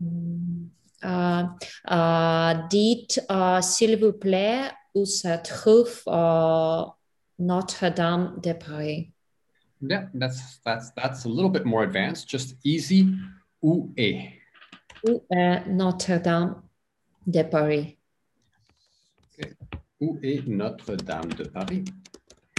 [0.00, 0.70] Mm,
[1.02, 1.44] uh,
[1.90, 6.90] uh, dites, euh, s'il vous plaît, où se trouve uh,
[7.38, 9.12] Notre-Dame de Paris.
[9.80, 12.28] Yeah, that's that's that's a little bit more advanced.
[12.28, 13.06] Just easy.
[13.62, 14.40] Où est?
[15.04, 16.62] Où est Notre-Dame
[17.26, 17.96] de Paris?
[20.00, 21.84] Où est Notre-Dame de Paris?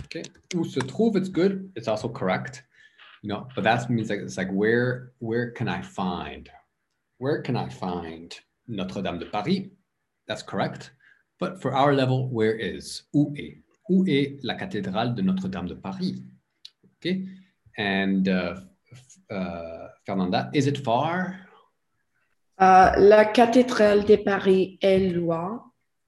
[0.05, 0.23] Okay.
[0.55, 1.17] Où se trouve?
[1.17, 1.71] It's good.
[1.75, 2.63] It's also correct.
[3.21, 6.49] You know, but that means like it's like where where can I find?
[7.17, 8.33] Where can I find
[8.67, 9.71] Notre-Dame de Paris?
[10.27, 10.91] That's correct.
[11.39, 13.03] But for our level, where is?
[13.13, 13.61] Où est?
[13.89, 16.23] Où est la cathédrale de Notre-Dame de Paris?
[16.97, 17.25] Okay.
[17.77, 18.55] And uh,
[19.29, 21.39] uh, Fernanda, is it far?
[22.61, 25.63] Euh, la cathédrale de Paris est loin.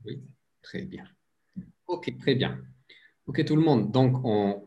[0.05, 0.21] Oui,
[0.61, 1.05] très bien.
[1.87, 2.57] OK, très bien.
[3.25, 3.91] OK, tout le monde.
[3.91, 4.61] Donc, on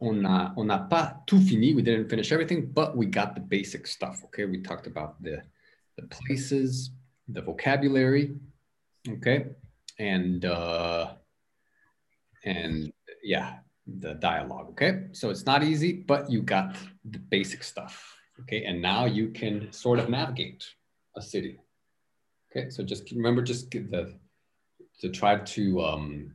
[0.00, 1.74] on a on n'a pas tout fini.
[1.74, 4.24] We didn't finish everything, but we got the basic stuff.
[4.24, 5.42] Okay, we talked about the
[5.96, 6.90] the places,
[7.28, 8.36] the vocabulary.
[9.08, 9.46] Okay,
[9.98, 11.14] and uh,
[12.44, 12.92] and
[13.22, 14.70] yeah, the dialogue.
[14.70, 18.16] Okay, so it's not easy, but you got the basic stuff.
[18.40, 20.64] Okay, and now you can sort of navigate
[21.16, 21.58] a city.
[22.50, 24.18] Okay, so just remember, just the
[25.00, 26.32] to try to um,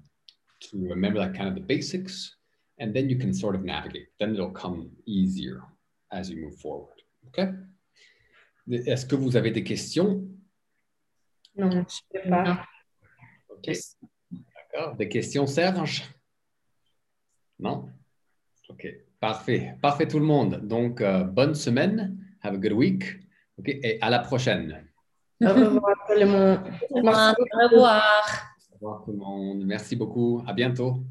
[0.62, 2.35] to remember like kind of the basics,
[2.80, 4.08] and then you can sort of navigate.
[4.20, 5.62] Then it'll come easier
[6.12, 7.02] as you move forward.
[7.28, 7.50] Okay?
[8.70, 10.28] Est-ce que vous avez des questions?
[11.56, 12.66] Non, je ne sais pas.
[13.50, 13.72] Ok.
[14.32, 14.96] D'accord.
[14.96, 16.04] Des questions, Serge?
[17.60, 17.90] Non?
[18.70, 18.88] Ok.
[19.20, 19.78] Parfait.
[19.82, 20.68] Parfait tout le monde.
[20.68, 22.18] Donc, euh, bonne semaine.
[22.42, 23.04] Have a good week.
[23.58, 23.70] Ok.
[23.70, 24.86] Et à la prochaine.
[25.42, 26.60] Au revoir tout le monde.
[26.90, 27.36] Au revoir.
[28.72, 29.64] Au revoir tout le monde.
[29.66, 30.44] Merci beaucoup.
[30.46, 31.04] À bientôt.